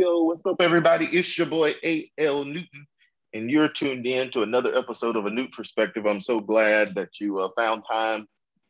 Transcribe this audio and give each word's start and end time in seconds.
Yo, 0.00 0.22
what's 0.22 0.46
up, 0.46 0.62
everybody? 0.62 1.04
It's 1.12 1.36
your 1.36 1.46
boy 1.46 1.74
A.L. 1.84 2.46
Newton, 2.46 2.86
and 3.34 3.50
you're 3.50 3.68
tuned 3.68 4.06
in 4.06 4.30
to 4.30 4.40
another 4.40 4.74
episode 4.74 5.14
of 5.14 5.26
A 5.26 5.30
Newt 5.30 5.52
Perspective. 5.52 6.06
I'm 6.06 6.22
so 6.22 6.40
glad 6.40 6.94
that 6.94 7.20
you 7.20 7.38
uh, 7.38 7.50
found 7.54 7.82
time 7.86 8.26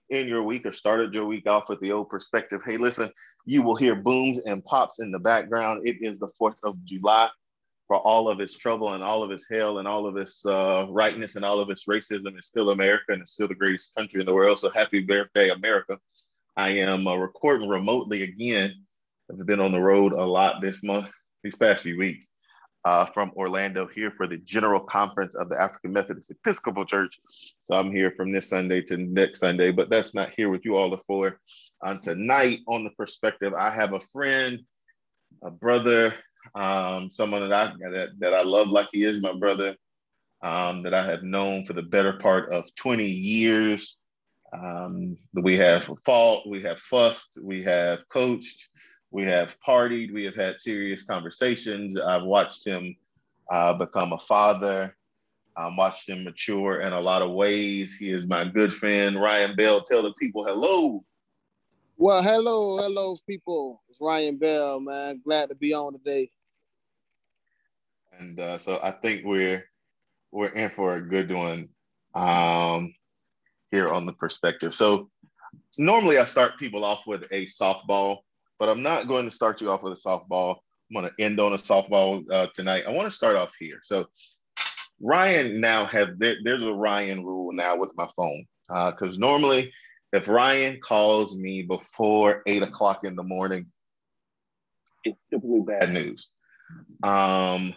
in 0.09 0.27
your 0.27 0.43
week 0.43 0.67
or 0.67 0.73
started 0.73 1.15
your 1.15 1.27
week 1.27 1.47
off 1.47 1.69
with 1.69 1.79
the 1.79 1.93
old 1.93 2.09
perspective. 2.09 2.63
Hey, 2.67 2.79
listen, 2.79 3.13
you 3.47 3.63
will 3.63 3.77
hear 3.77 3.95
booms 3.95 4.41
and 4.41 4.65
pops 4.65 4.99
in 4.99 5.13
the 5.13 5.21
background. 5.21 5.87
It 5.87 5.99
is 6.01 6.19
the 6.19 6.31
4th 6.31 6.59
of 6.65 6.85
July. 6.85 7.29
For 7.87 7.99
all 7.99 8.29
of 8.29 8.41
its 8.41 8.59
trouble 8.59 8.95
and 8.95 9.05
all 9.05 9.23
of 9.23 9.31
its 9.31 9.47
hell 9.49 9.79
and 9.79 9.87
all 9.87 10.09
of 10.09 10.17
its 10.17 10.45
uh, 10.45 10.89
rightness 10.91 11.37
and 11.37 11.45
all 11.45 11.61
of 11.61 11.71
its 11.71 11.87
racism, 11.87 12.37
it's 12.37 12.49
still 12.49 12.71
America 12.71 13.05
and 13.11 13.23
it's 13.23 13.35
still 13.35 13.47
the 13.47 13.55
greatest 13.55 13.95
country 13.95 14.19
in 14.19 14.27
the 14.27 14.35
world. 14.35 14.59
So 14.59 14.69
happy 14.71 14.99
birthday, 14.99 15.51
America. 15.51 15.97
I 16.57 16.71
am 16.71 17.07
uh, 17.07 17.15
recording 17.15 17.69
remotely 17.69 18.25
again 18.25 18.85
I've 19.39 19.47
been 19.47 19.61
on 19.61 19.73
the 19.73 19.81
road 19.81 20.13
a 20.13 20.25
lot 20.25 20.61
this 20.61 20.83
month, 20.83 21.11
these 21.43 21.57
past 21.57 21.83
few 21.83 21.99
weeks, 21.99 22.29
uh, 22.85 23.05
from 23.07 23.31
Orlando 23.37 23.87
here 23.87 24.11
for 24.17 24.27
the 24.27 24.39
General 24.39 24.81
Conference 24.81 25.35
of 25.35 25.49
the 25.49 25.61
African 25.61 25.93
Methodist 25.93 26.31
Episcopal 26.31 26.85
Church. 26.85 27.21
So 27.63 27.75
I'm 27.75 27.93
here 27.93 28.13
from 28.17 28.33
this 28.33 28.49
Sunday 28.49 28.81
to 28.83 28.97
next 28.97 29.41
Sunday, 29.41 29.71
but 29.71 29.91
that's 29.91 30.15
not 30.15 30.33
here 30.37 30.49
with 30.49 30.65
you 30.65 30.77
all 30.77 30.97
for. 31.07 31.39
On 31.83 32.01
tonight, 32.01 32.61
on 32.67 32.85
the 32.85 32.91
perspective, 32.91 33.53
I 33.55 33.71
have 33.71 33.93
a 33.93 34.01
friend, 34.01 34.61
a 35.43 35.51
brother, 35.51 36.15
um, 36.55 37.11
someone 37.11 37.49
that 37.49 37.53
I 37.53 37.73
that, 37.91 38.09
that 38.19 38.35
I 38.35 38.43
love 38.43 38.69
like 38.69 38.89
he 38.93 39.05
is 39.05 39.21
my 39.21 39.35
brother, 39.35 39.77
um, 40.43 40.83
that 40.83 40.95
I 40.95 41.05
have 41.05 41.23
known 41.23 41.65
for 41.65 41.75
the 41.75 41.83
better 41.83 42.15
part 42.15 42.53
of 42.53 42.75
20 42.75 43.05
years. 43.05 43.97
Um, 44.53 45.17
we 45.41 45.57
have 45.59 45.89
fought, 46.05 46.49
we 46.49 46.61
have 46.63 46.81
fussed, 46.81 47.39
we 47.43 47.63
have 47.63 48.09
coached, 48.09 48.70
we 49.11 49.25
have 49.25 49.57
partied, 49.67 50.13
we 50.13 50.25
have 50.25 50.37
had 50.37 50.61
serious 50.61 51.03
conversations. 51.03 51.99
I've 51.99 52.23
watched 52.23 52.67
him 52.67 52.97
uh, 53.51 53.75
become 53.75 54.13
a 54.13 54.19
father. 54.19 54.97
I've 55.57 55.77
watched 55.77 56.09
him 56.09 56.25
mature 56.25 56.81
in 56.81 56.93
a 56.93 57.01
lot 57.01 57.23
of 57.23 57.33
ways. 57.33 57.97
He 57.97 58.13
is 58.13 58.27
my 58.27 58.45
good 58.45 58.73
friend, 58.73 59.21
Ryan 59.21 59.57
Bell. 59.57 59.83
Tell 59.83 60.03
the 60.03 60.13
people 60.15 60.45
hello. 60.45 61.05
Well, 61.97 62.23
hello, 62.23 62.79
hello, 62.79 63.19
people. 63.29 63.83
It's 63.89 64.01
Ryan 64.01 64.37
Bell, 64.39 64.81
man. 64.81 65.21
Glad 65.25 65.49
to 65.51 65.55
be 65.55 65.75
on 65.75 65.93
today. 65.93 66.31
And 68.19 68.39
uh, 68.39 68.59
so 68.59 68.79
I 68.83 68.93
think 68.93 69.25
we're 69.25 69.65
we're 70.31 70.51
in 70.51 70.71
for 70.71 70.95
a 70.95 71.01
good 71.01 71.33
one 71.33 71.69
um, 72.15 72.95
here 73.73 73.89
on 73.89 74.07
the 74.07 74.13
perspective. 74.13 74.73
So 74.73 75.11
normally 75.79 76.19
I 76.19 76.25
start 76.27 76.59
people 76.59 76.85
off 76.85 77.07
with 77.07 77.25
a 77.33 77.47
softball 77.47 78.19
but 78.61 78.69
I'm 78.69 78.83
not 78.83 79.09
going 79.09 79.25
to 79.25 79.35
start 79.35 79.61
you 79.61 79.71
off 79.71 79.83
with 79.83 79.95
a 79.95 79.97
softball. 79.97 80.57
I'm 80.91 81.01
going 81.01 81.11
to 81.11 81.25
end 81.25 81.41
on 81.41 81.55
a 81.55 81.57
softball 81.57 82.23
uh, 82.31 82.49
tonight. 82.55 82.85
I 82.87 82.93
want 82.93 83.07
to 83.07 83.11
start 83.11 83.35
off 83.35 83.55
here. 83.59 83.81
So 83.83 84.05
Ryan 85.01 85.61
now 85.61 85.87
has 85.87 86.11
there, 86.19 86.37
there's 86.45 86.63
a 86.63 86.73
Ryan 86.73 87.25
rule 87.25 87.53
now 87.53 87.77
with 87.77 87.91
my 87.97 88.07
phone 88.15 88.45
because 88.69 89.17
uh, 89.17 89.21
normally 89.21 89.73
if 90.13 90.29
Ryan 90.29 90.79
calls 90.81 91.37
me 91.37 91.63
before 91.63 92.43
eight 92.47 92.63
o'clock 92.63 93.05
in 93.05 93.17
the 93.17 93.23
morning, 93.23 93.67
it's 95.05 95.27
typically 95.29 95.63
bad 95.63 95.93
news. 95.93 96.31
Um, 97.03 97.75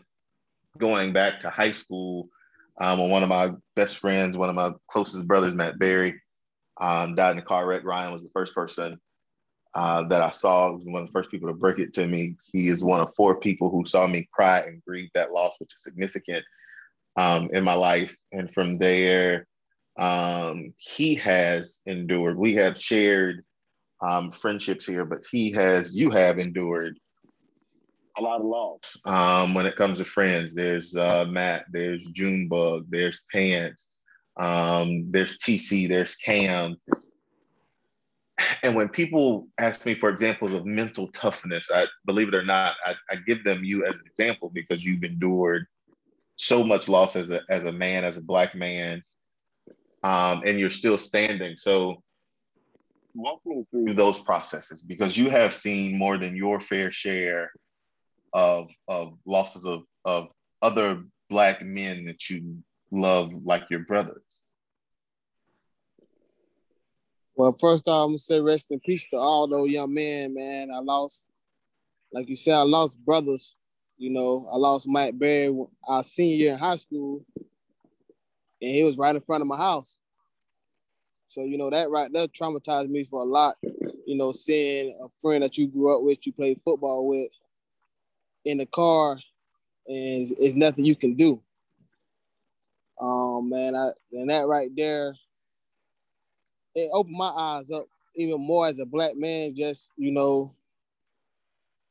going 0.78 1.14
back 1.14 1.40
to 1.42 1.50
high 1.50 1.72
school, 1.72 2.28
um, 2.82 3.10
one 3.10 3.24
of 3.24 3.30
my 3.30 3.52
best 3.76 4.00
friends, 4.00 4.38
one 4.38 4.50
of 4.50 4.56
my 4.56 4.74
closest 4.90 5.28
brothers, 5.28 5.56
Matt 5.56 5.80
Berry, 5.80 6.22
um, 6.82 7.16
died 7.16 7.34
in 7.34 7.40
a 7.40 7.46
car 7.46 7.66
wreck. 7.66 7.86
Ryan 7.86 8.12
was 8.12 8.24
the 8.24 8.32
first 8.34 8.54
person 8.54 9.00
uh, 9.76 10.04
that 10.08 10.22
I 10.22 10.32
saw. 10.32 10.72
was 10.72 10.86
one 10.86 11.02
of 11.02 11.08
the 11.08 11.12
first 11.12 11.32
people 11.32 11.50
to 11.50 11.54
break 11.54 11.80
it 11.80 11.94
to 11.96 12.08
me. 12.08 12.36
He 12.52 12.68
is 12.68 12.84
one 12.84 13.02
of 13.02 13.16
four 13.16 13.40
people 13.40 13.70
who 13.70 13.86
saw 13.86 14.08
me 14.08 14.28
cry 14.32 14.62
and 14.62 14.84
grieve 14.86 15.10
that 15.14 15.32
loss, 15.32 15.60
which 15.60 15.74
is 15.74 15.84
significant 15.84 16.46
um, 17.16 17.50
in 17.54 17.64
my 17.64 17.74
life. 17.74 18.16
And 18.32 18.52
from 18.54 18.78
there, 18.78 19.48
um, 19.98 20.74
he 20.78 21.16
has 21.16 21.82
endured. 21.86 22.38
We 22.38 22.56
have 22.56 22.80
shared 22.80 23.44
um, 24.02 24.32
friendships 24.32 24.86
here, 24.86 25.06
but 25.06 25.20
he 25.32 25.52
has, 25.52 25.96
you 25.96 26.12
have 26.12 26.40
endured 26.40 26.98
a 28.18 28.22
lot 28.22 28.42
of 28.42 28.46
loss 28.46 29.00
um, 29.06 29.54
when 29.54 29.66
it 29.66 29.76
comes 29.76 29.98
to 29.98 30.06
friends. 30.06 30.54
There's 30.54 30.96
uh, 30.96 31.26
Matt, 31.28 31.66
there's 31.72 32.06
Junebug, 32.08 32.86
there's 32.90 33.24
Pants, 33.32 33.90
um, 34.38 35.10
there's 35.12 35.38
TC, 35.40 35.88
there's 35.88 36.16
Cam, 36.16 36.76
and 38.64 38.76
when 38.76 38.90
people 38.90 39.48
ask 39.60 39.86
me 39.86 39.94
for 39.94 40.10
examples 40.10 40.54
of 40.54 40.66
mental 40.66 41.08
toughness, 41.10 41.70
I 41.72 41.86
believe 42.06 42.28
it 42.30 42.36
or 42.36 42.44
not, 42.44 42.76
I, 42.86 42.96
I, 43.10 43.16
give 43.28 43.44
them 43.44 43.64
you 43.64 43.86
as 43.86 43.96
an 43.96 44.06
example 44.08 44.50
because 44.54 44.84
you've 44.84 45.04
endured 45.04 45.68
so 46.36 46.64
much 46.64 46.90
loss 46.90 47.16
as 47.16 47.32
a 47.32 47.42
as 47.50 47.66
a 47.66 47.72
man, 47.72 48.04
as 48.04 48.18
a 48.18 48.24
black 48.24 48.56
man, 48.56 49.04
um, 50.04 50.42
and 50.46 50.60
you're 50.60 50.70
still 50.70 50.98
standing. 50.98 51.58
So 51.58 52.02
walk 53.14 53.42
me 53.46 53.66
through 53.70 53.94
those 53.94 54.20
processes 54.20 54.84
because 54.84 55.18
you 55.18 55.30
have 55.30 55.54
seen 55.54 55.98
more 55.98 56.18
than 56.18 56.36
your 56.36 56.60
fair 56.60 56.90
share 56.90 57.52
of 58.34 58.70
of 58.88 59.18
losses 59.26 59.66
of 59.66 59.84
of 60.06 60.30
other 60.62 61.04
black 61.30 61.62
men 61.62 62.06
that 62.06 62.30
you 62.30 62.64
love 62.92 63.32
like 63.44 63.70
your 63.70 63.82
brothers. 63.82 64.43
Well, 67.36 67.54
first 67.54 67.88
off, 67.88 68.06
I'm 68.06 68.10
gonna 68.12 68.20
say 68.20 68.40
rest 68.40 68.70
in 68.70 68.80
peace 68.80 69.08
to 69.10 69.18
all 69.18 69.48
those 69.48 69.72
young 69.72 69.94
men, 69.94 70.36
man. 70.36 70.70
I 70.74 70.80
lost, 70.80 71.26
like 72.12 72.30
you 72.30 72.36
said, 72.36 72.54
I 72.54 72.62
lost 72.62 73.04
brothers. 73.04 73.56
You 73.98 74.12
know, 74.12 74.48
I 74.52 74.58
lost 74.58 74.88
Mike 74.88 75.18
Berry 75.18 75.56
our 75.88 76.04
senior 76.04 76.36
year 76.36 76.54
in 76.54 76.60
high 76.60 76.76
school, 76.76 77.26
and 77.36 78.72
he 78.72 78.84
was 78.84 78.98
right 78.98 79.16
in 79.16 79.22
front 79.22 79.42
of 79.42 79.48
my 79.48 79.58
house. 79.58 79.98
So, 81.26 81.42
you 81.42 81.58
know, 81.58 81.72
that 81.72 81.90
right 81.90 82.12
there 82.14 82.28
traumatized 82.28 82.90
me 82.90 83.04
for 83.04 83.22
a 83.22 83.26
lot. 83.26 83.56
You 84.06 84.16
know, 84.16 84.32
seeing 84.32 84.96
a 85.04 85.08
friend 85.20 85.44
that 85.44 85.58
you 85.58 85.68
grew 85.68 85.96
up 85.96 86.04
with, 86.04 86.28
you 86.28 86.34
played 86.34 86.62
football 86.62 87.08
with, 87.08 87.32
in 88.46 88.60
the 88.60 88.68
car, 88.68 89.14
and 89.88 90.22
it's, 90.22 90.32
it's 90.40 90.56
nothing 90.56 90.86
you 90.86 90.96
can 90.96 91.16
do. 91.16 91.42
Um, 93.02 93.50
man, 93.50 93.76
I 93.76 93.90
and 94.12 94.30
that 94.30 94.46
right 94.46 94.70
there 94.76 95.16
it 96.76 96.90
opened 96.92 97.18
my 97.18 97.30
eyes 97.30 97.72
up 97.72 97.86
even 98.16 98.42
more 98.42 98.68
as 98.68 98.80
a 98.80 98.86
black 98.86 99.16
man, 99.16 99.56
just 99.56 99.92
you 99.98 100.12
know, 100.12 100.54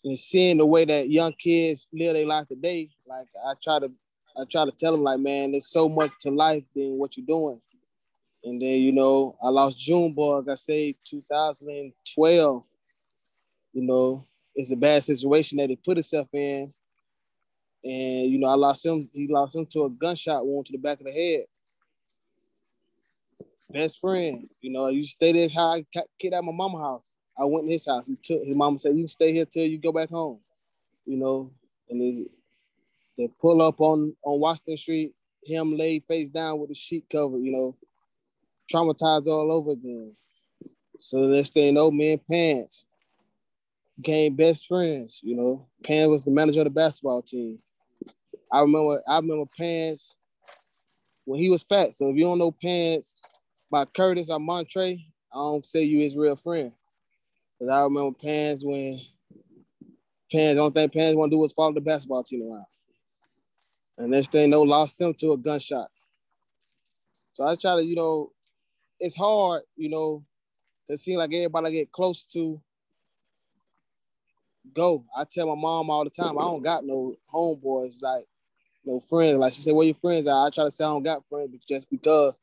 and 0.05 0.19
seeing 0.19 0.59
the 0.59 0.67
way 0.67 0.85
that 0.85 1.09
young 1.09 1.33
kids 1.33 1.87
live 1.93 2.15
their 2.15 2.27
life 2.27 2.49
today. 2.49 2.89
Like 3.07 3.29
I 3.47 3.55
try 3.63 3.81
to, 3.81 3.91
I 4.37 4.45
try 4.51 4.65
to 4.65 4.73
tell 4.73 4.93
them 4.93 5.03
like, 5.03 5.21
man, 5.21 5.53
there's 5.53 5.69
so 5.69 5.89
much 5.89 6.11
to 6.23 6.31
life 6.31 6.65
than 6.75 6.99
what 6.99 7.17
you're 7.17 7.27
doing. 7.27 7.61
And 8.45 8.61
then 8.61 8.83
you 8.83 8.93
know, 8.93 9.37
I 9.43 9.49
lost 9.49 9.79
Junebug. 9.79 10.49
I 10.49 10.55
say 10.55 10.95
2012. 11.05 12.65
You 13.75 13.83
know, 13.83 14.27
it's 14.55 14.73
a 14.73 14.77
bad 14.77 15.03
situation 15.03 15.59
that 15.59 15.71
he 15.71 15.77
put 15.77 15.97
himself 15.97 16.29
in. 16.33 16.73
And 17.85 18.31
you 18.31 18.39
know, 18.39 18.49
I 18.49 18.55
lost 18.55 18.85
him. 18.85 19.09
He 19.13 19.29
lost 19.29 19.57
him 19.57 19.67
to 19.67 19.85
a 19.85 19.91
gunshot 19.91 20.47
wound 20.47 20.67
to 20.67 20.73
the 20.73 20.79
back 20.79 21.01
of 21.01 21.07
the 21.07 21.13
head 21.13 21.45
best 23.73 24.01
friend. 24.01 24.49
You 24.61 24.73
know, 24.73 24.89
you 24.89 25.03
stay 25.03 25.33
there 25.33 25.49
how 25.49 25.73
I 25.73 25.85
kid 26.19 26.33
at 26.33 26.45
my 26.45 26.53
mama 26.53 26.79
house. 26.79 27.13
I 27.39 27.45
went 27.45 27.67
in 27.67 27.73
his 27.73 27.87
house. 27.87 28.07
He 28.07 28.17
took 28.23 28.45
his 28.45 28.57
mama 28.57 28.79
said, 28.79 28.97
You 28.97 29.09
stay 29.09 29.33
here 29.33 29.47
till 29.47 29.67
you 29.67 29.79
go 29.79 29.93
back 29.93 30.11
home. 30.11 30.41
You 31.07 31.17
know, 31.17 31.51
and 31.89 32.01
they 33.19 33.29
pull 33.41 33.63
up 33.63 33.81
on 33.81 34.15
on 34.25 34.41
Washington 34.41 34.77
Street, 34.77 35.13
him 35.45 35.77
laid 35.77 36.05
face 36.09 36.31
down 36.31 36.59
with 36.59 36.69
the 36.69 36.75
sheet 36.75 37.07
covered, 37.11 37.39
you 37.39 37.53
know, 37.53 37.77
traumatized 38.73 39.27
all 39.27 39.53
over 39.53 39.73
again. 39.73 40.15
So 40.99 41.19
next 41.27 41.55
thing 41.55 41.77
you 41.77 41.91
me 41.91 42.13
and 42.13 42.27
Pants 42.27 42.87
became 43.97 44.37
best 44.37 44.67
friends, 44.67 45.21
you 45.23 45.37
know. 45.37 45.67
Pants 45.85 46.11
was 46.11 46.25
the 46.25 46.31
manager 46.31 46.61
of 46.61 46.65
the 46.65 46.71
basketball 46.71 47.23
team. 47.23 47.59
I 48.53 48.61
remember 48.61 49.03
I 49.09 49.17
remember 49.17 49.47
Pants 49.57 50.17
when 51.25 51.41
he 51.41 51.51
was 51.51 51.63
fat. 51.63 51.95
So 51.95 52.11
if 52.11 52.17
you 52.17 52.23
don't 52.23 52.39
know 52.39 52.53
Pants, 52.53 53.21
by 53.73 53.87
Curtis 53.87 54.29
or 54.29 54.39
Montre, 54.39 54.81
I 54.83 55.35
don't 55.35 55.65
say 55.65 55.83
you 55.83 56.01
his 56.01 56.17
real 56.17 56.37
friend. 56.37 56.71
Cause 57.59 57.71
I 57.71 57.83
remember 57.83 58.17
Pans 58.23 58.65
when 58.65 58.99
Pans, 60.31 60.59
only 60.59 60.73
thing 60.73 60.91
Pans 60.91 61.17
want 61.17 61.33
to 61.33 61.37
do 61.37 61.41
was 61.41 61.55
follow 61.55 61.73
the 61.73 61.81
basketball 61.81 62.23
team 62.23 62.53
around. 62.53 62.67
And 63.97 64.11
next 64.11 64.31
thing 64.31 64.51
no, 64.51 64.63
lost 64.63 65.01
him 65.01 65.15
to 65.15 65.33
a 65.33 65.39
gunshot. 65.39 65.89
So 67.33 67.45
I 67.45 67.57
try 67.57 67.77
to, 67.77 67.85
you 67.85 67.97
know, 67.97 68.31
it's 69.01 69.17
hard, 69.17 69.63
you 69.77 69.89
know, 69.89 70.23
to 70.91 70.99
seem 70.99 71.19
like 71.19 71.33
everybody 71.33 71.73
get 71.73 71.93
close 71.93 72.25
to 72.25 72.61
go. 74.75 75.05
I 75.17 75.25
tell 75.25 75.47
my 75.47 75.61
mom 75.61 75.89
all 75.89 76.05
the 76.05 76.11
time, 76.11 76.39
I 76.39 76.43
don't 76.43 76.63
got 76.63 76.85
no 76.85 77.17
homeboys, 77.33 77.95
like 78.03 78.27
no 78.85 79.01
friends. 79.01 79.39
Like 79.39 79.55
she 79.55 79.63
said, 79.63 79.75
where 79.75 79.87
your 79.87 79.95
friends 79.95 80.27
are? 80.27 80.47
I 80.47 80.51
try 80.51 80.65
to 80.65 80.71
say 80.71 80.85
I 80.85 80.89
don't 80.89 81.03
got 81.03 81.25
friends 81.25 81.65
just 81.65 81.89
because 81.91 82.39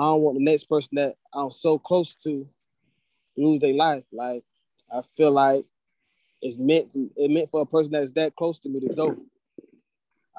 I 0.00 0.04
don't 0.04 0.22
want 0.22 0.38
the 0.38 0.44
next 0.44 0.64
person 0.64 0.96
that 0.96 1.14
I'm 1.34 1.50
so 1.50 1.78
close 1.78 2.14
to 2.16 2.48
lose 3.36 3.60
their 3.60 3.74
life. 3.74 4.04
Like 4.12 4.42
I 4.90 5.02
feel 5.02 5.30
like 5.30 5.66
it's 6.40 6.56
meant 6.58 6.88
it 6.94 7.30
meant 7.30 7.50
for 7.50 7.60
a 7.60 7.66
person 7.66 7.92
that's 7.92 8.12
that 8.12 8.34
close 8.34 8.58
to 8.60 8.70
me 8.70 8.80
to 8.80 8.94
go. 8.94 9.14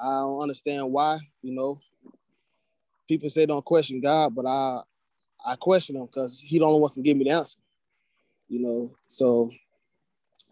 I 0.02 0.08
don't 0.08 0.42
understand 0.42 0.90
why, 0.90 1.20
you 1.42 1.54
know. 1.54 1.78
People 3.06 3.30
say 3.30 3.46
don't 3.46 3.64
question 3.64 4.00
God, 4.00 4.34
but 4.34 4.46
I 4.46 4.80
I 5.46 5.54
question 5.54 5.94
him 5.94 6.06
because 6.06 6.40
he 6.40 6.58
the 6.58 6.64
only 6.64 6.80
one 6.80 6.90
can 6.90 7.04
give 7.04 7.16
me 7.16 7.24
the 7.24 7.30
answer. 7.30 7.60
You 8.48 8.62
know, 8.62 8.96
so 9.06 9.48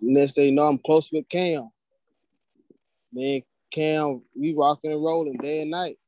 next 0.00 0.34
thing 0.34 0.46
you 0.46 0.52
know, 0.52 0.68
I'm 0.68 0.78
close 0.78 1.10
with 1.10 1.28
Cam. 1.28 1.68
Man, 3.12 3.42
Cam, 3.72 4.22
we 4.38 4.54
rocking 4.54 4.92
and 4.92 5.02
rolling 5.02 5.36
day 5.38 5.62
and 5.62 5.70
night. 5.72 5.98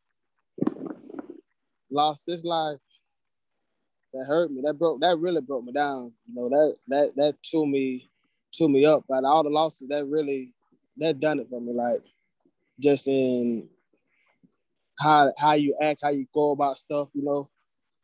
Lost 1.90 2.26
his 2.26 2.44
life. 2.44 2.78
That 4.12 4.26
hurt 4.26 4.50
me. 4.50 4.62
That 4.64 4.78
broke. 4.78 5.00
That 5.00 5.18
really 5.18 5.40
broke 5.40 5.64
me 5.64 5.72
down. 5.72 6.12
You 6.28 6.34
know 6.34 6.48
that 6.48 6.76
that 6.88 7.16
that 7.16 7.34
threw 7.48 7.66
me, 7.66 8.10
threw 8.56 8.68
me 8.68 8.84
up. 8.84 9.04
But 9.08 9.24
all 9.24 9.42
the 9.42 9.50
losses, 9.50 9.88
that 9.88 10.06
really, 10.06 10.52
that 10.98 11.20
done 11.20 11.40
it 11.40 11.48
for 11.48 11.60
me. 11.60 11.72
Like 11.72 12.02
just 12.78 13.08
in 13.08 13.68
how 14.98 15.32
how 15.38 15.54
you 15.54 15.76
act, 15.80 16.00
how 16.02 16.10
you 16.10 16.26
go 16.34 16.50
about 16.50 16.76
stuff. 16.76 17.08
You 17.14 17.24
know, 17.24 17.48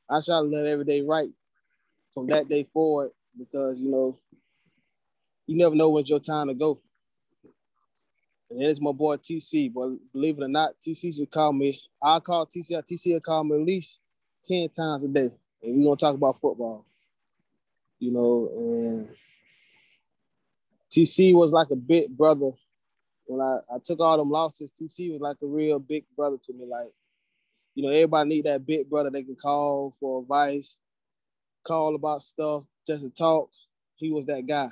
I 0.08 0.20
try 0.24 0.36
to 0.36 0.42
live 0.42 0.66
every 0.66 0.84
day 0.84 1.02
right 1.02 1.30
from 2.14 2.26
that 2.28 2.48
day 2.48 2.66
forward 2.72 3.10
because 3.38 3.80
you 3.82 3.90
know 3.90 4.18
you 5.46 5.56
never 5.56 5.74
know 5.74 5.90
when's 5.90 6.08
your 6.08 6.20
time 6.20 6.48
to 6.48 6.54
go. 6.54 6.80
And 8.50 8.62
it's 8.62 8.80
my 8.80 8.92
boy 8.92 9.16
TC. 9.16 9.72
But 9.72 9.90
believe 10.12 10.38
it 10.38 10.44
or 10.44 10.48
not, 10.48 10.74
TC 10.80 11.16
should 11.16 11.30
call 11.30 11.52
me. 11.52 11.78
I'll 12.02 12.20
call 12.20 12.46
TC. 12.46 12.70
TC 12.70 13.12
will 13.12 13.20
call 13.20 13.44
me 13.44 13.56
at 13.56 13.66
least 13.66 14.00
10 14.44 14.70
times 14.70 15.04
a 15.04 15.08
day. 15.08 15.30
And 15.62 15.76
we're 15.76 15.84
gonna 15.84 15.96
talk 15.96 16.14
about 16.14 16.40
football. 16.40 16.86
You 17.98 18.12
know, 18.12 18.50
and 18.54 19.08
TC 20.90 21.34
was 21.34 21.52
like 21.52 21.70
a 21.70 21.76
big 21.76 22.16
brother. 22.16 22.50
When 23.26 23.40
I, 23.40 23.58
I 23.74 23.78
took 23.84 24.00
all 24.00 24.16
them 24.16 24.30
losses, 24.30 24.70
TC 24.70 25.12
was 25.12 25.20
like 25.20 25.36
a 25.42 25.46
real 25.46 25.78
big 25.78 26.04
brother 26.16 26.38
to 26.44 26.52
me. 26.52 26.64
Like, 26.66 26.92
you 27.74 27.82
know, 27.82 27.90
everybody 27.90 28.28
need 28.28 28.44
that 28.46 28.66
big 28.66 28.88
brother 28.88 29.10
they 29.10 29.22
can 29.22 29.36
call 29.36 29.94
for 30.00 30.22
advice, 30.22 30.78
call 31.66 31.94
about 31.94 32.22
stuff, 32.22 32.64
just 32.86 33.04
to 33.04 33.10
talk. 33.10 33.50
He 33.96 34.10
was 34.10 34.26
that 34.26 34.46
guy. 34.46 34.68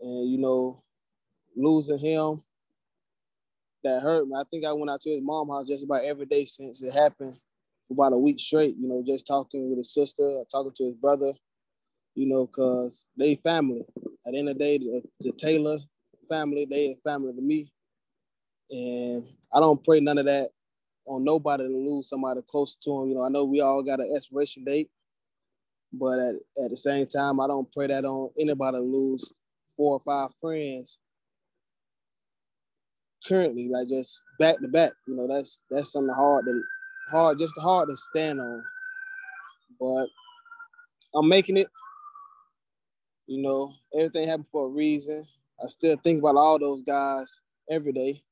And 0.00 0.30
you 0.30 0.38
know, 0.38 0.82
losing 1.56 1.98
him, 1.98 2.42
that 3.84 4.02
hurt 4.02 4.26
me. 4.26 4.36
I 4.36 4.44
think 4.50 4.64
I 4.64 4.72
went 4.72 4.90
out 4.90 5.00
to 5.02 5.10
his 5.10 5.22
mom 5.22 5.48
house 5.48 5.66
just 5.66 5.84
about 5.84 6.04
every 6.04 6.26
day 6.26 6.44
since 6.44 6.82
it 6.82 6.92
happened 6.92 7.38
for 7.90 7.94
about 7.94 8.14
a 8.14 8.18
week 8.18 8.38
straight, 8.38 8.76
you 8.78 8.88
know, 8.88 9.02
just 9.04 9.26
talking 9.26 9.68
with 9.68 9.78
his 9.78 9.92
sister, 9.92 10.44
talking 10.50 10.72
to 10.76 10.84
his 10.84 10.94
brother, 10.94 11.32
you 12.14 12.26
know, 12.26 12.46
because 12.46 13.06
they 13.16 13.34
family. 13.36 13.82
At 14.26 14.32
the 14.32 14.38
end 14.38 14.48
of 14.48 14.58
the 14.58 14.64
day, 14.64 14.78
the, 14.78 15.02
the 15.20 15.32
Taylor 15.32 15.78
family, 16.28 16.66
they 16.70 16.96
family 17.04 17.32
to 17.32 17.42
me. 17.42 17.72
And 18.70 19.24
I 19.52 19.58
don't 19.58 19.82
pray 19.84 19.98
none 19.98 20.18
of 20.18 20.26
that 20.26 20.50
on 21.06 21.24
nobody 21.24 21.64
to 21.64 21.68
lose 21.68 22.08
somebody 22.08 22.40
close 22.48 22.76
to 22.76 23.02
him. 23.02 23.08
You 23.08 23.14
know, 23.16 23.24
I 23.24 23.28
know 23.28 23.44
we 23.44 23.60
all 23.60 23.82
got 23.82 23.98
an 23.98 24.12
expiration 24.14 24.62
date, 24.64 24.90
but 25.92 26.20
at, 26.20 26.34
at 26.62 26.70
the 26.70 26.76
same 26.76 27.06
time, 27.06 27.40
I 27.40 27.48
don't 27.48 27.70
pray 27.72 27.88
that 27.88 28.04
on 28.04 28.30
anybody 28.38 28.76
to 28.76 28.82
lose 28.82 29.32
four 29.76 29.94
or 29.94 30.00
five 30.00 30.30
friends 30.40 31.00
currently, 33.26 33.68
like 33.68 33.88
just 33.88 34.22
back 34.38 34.60
to 34.60 34.68
back. 34.68 34.92
You 35.08 35.16
know, 35.16 35.26
that's 35.26 35.60
that's 35.70 35.90
something 35.90 36.14
hard 36.14 36.44
to 36.44 36.62
hard, 37.10 37.38
just 37.38 37.58
hard 37.58 37.88
to 37.88 37.96
stand 37.96 38.40
on. 38.40 38.62
But 39.78 40.06
I'm 41.14 41.28
making 41.28 41.56
it. 41.56 41.68
You 43.26 43.42
know, 43.42 43.72
everything 43.94 44.28
happened 44.28 44.48
for 44.50 44.66
a 44.66 44.70
reason. 44.70 45.24
I 45.62 45.68
still 45.68 45.96
think 46.02 46.20
about 46.20 46.36
all 46.36 46.58
those 46.58 46.82
guys 46.82 47.40
every 47.70 47.92
day. 47.92 48.22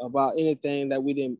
About 0.00 0.34
anything 0.38 0.88
that 0.88 1.02
we 1.02 1.12
didn't 1.12 1.38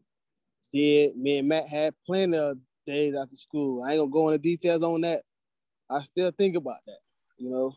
did. 0.73 1.17
Me 1.17 1.39
and 1.39 1.49
Matt 1.49 1.69
had 1.69 1.95
plenty 2.07 2.37
of 2.37 2.57
days 2.87 3.15
after 3.15 3.37
school. 3.37 3.85
I 3.85 3.93
ain't 3.93 4.01
gonna 4.01 4.11
go 4.11 4.29
into 4.29 4.39
details 4.39 4.83
on 4.83 5.03
that. 5.03 5.23
I 5.91 6.01
still 6.03 6.31
think 6.31 6.57
about 6.57 6.81
that, 6.87 6.99
you 7.37 7.51
know. 7.51 7.77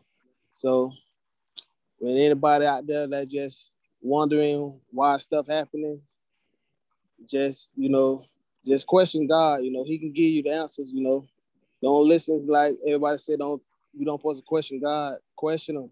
So 0.52 0.92
when 1.98 2.16
anybody 2.16 2.64
out 2.64 2.86
there 2.86 3.06
that 3.06 3.28
just 3.28 3.72
wondering 4.00 4.80
why 4.90 5.18
stuff 5.18 5.46
happening, 5.46 6.00
just 7.28 7.70
you 7.76 7.88
know, 7.88 8.24
just 8.66 8.86
question 8.86 9.26
God. 9.26 9.62
You 9.62 9.72
know, 9.72 9.84
He 9.84 9.98
can 9.98 10.12
give 10.12 10.30
you 10.30 10.42
the 10.42 10.52
answers. 10.52 10.90
You 10.92 11.02
know, 11.02 11.26
don't 11.82 12.06
listen 12.06 12.46
like 12.46 12.76
everybody 12.86 13.18
said. 13.18 13.38
Don't 13.38 13.62
you 13.92 14.04
don't 14.04 14.18
supposed 14.18 14.40
to 14.40 14.46
question 14.46 14.80
God. 14.80 15.16
Question 15.36 15.76
Him. 15.76 15.90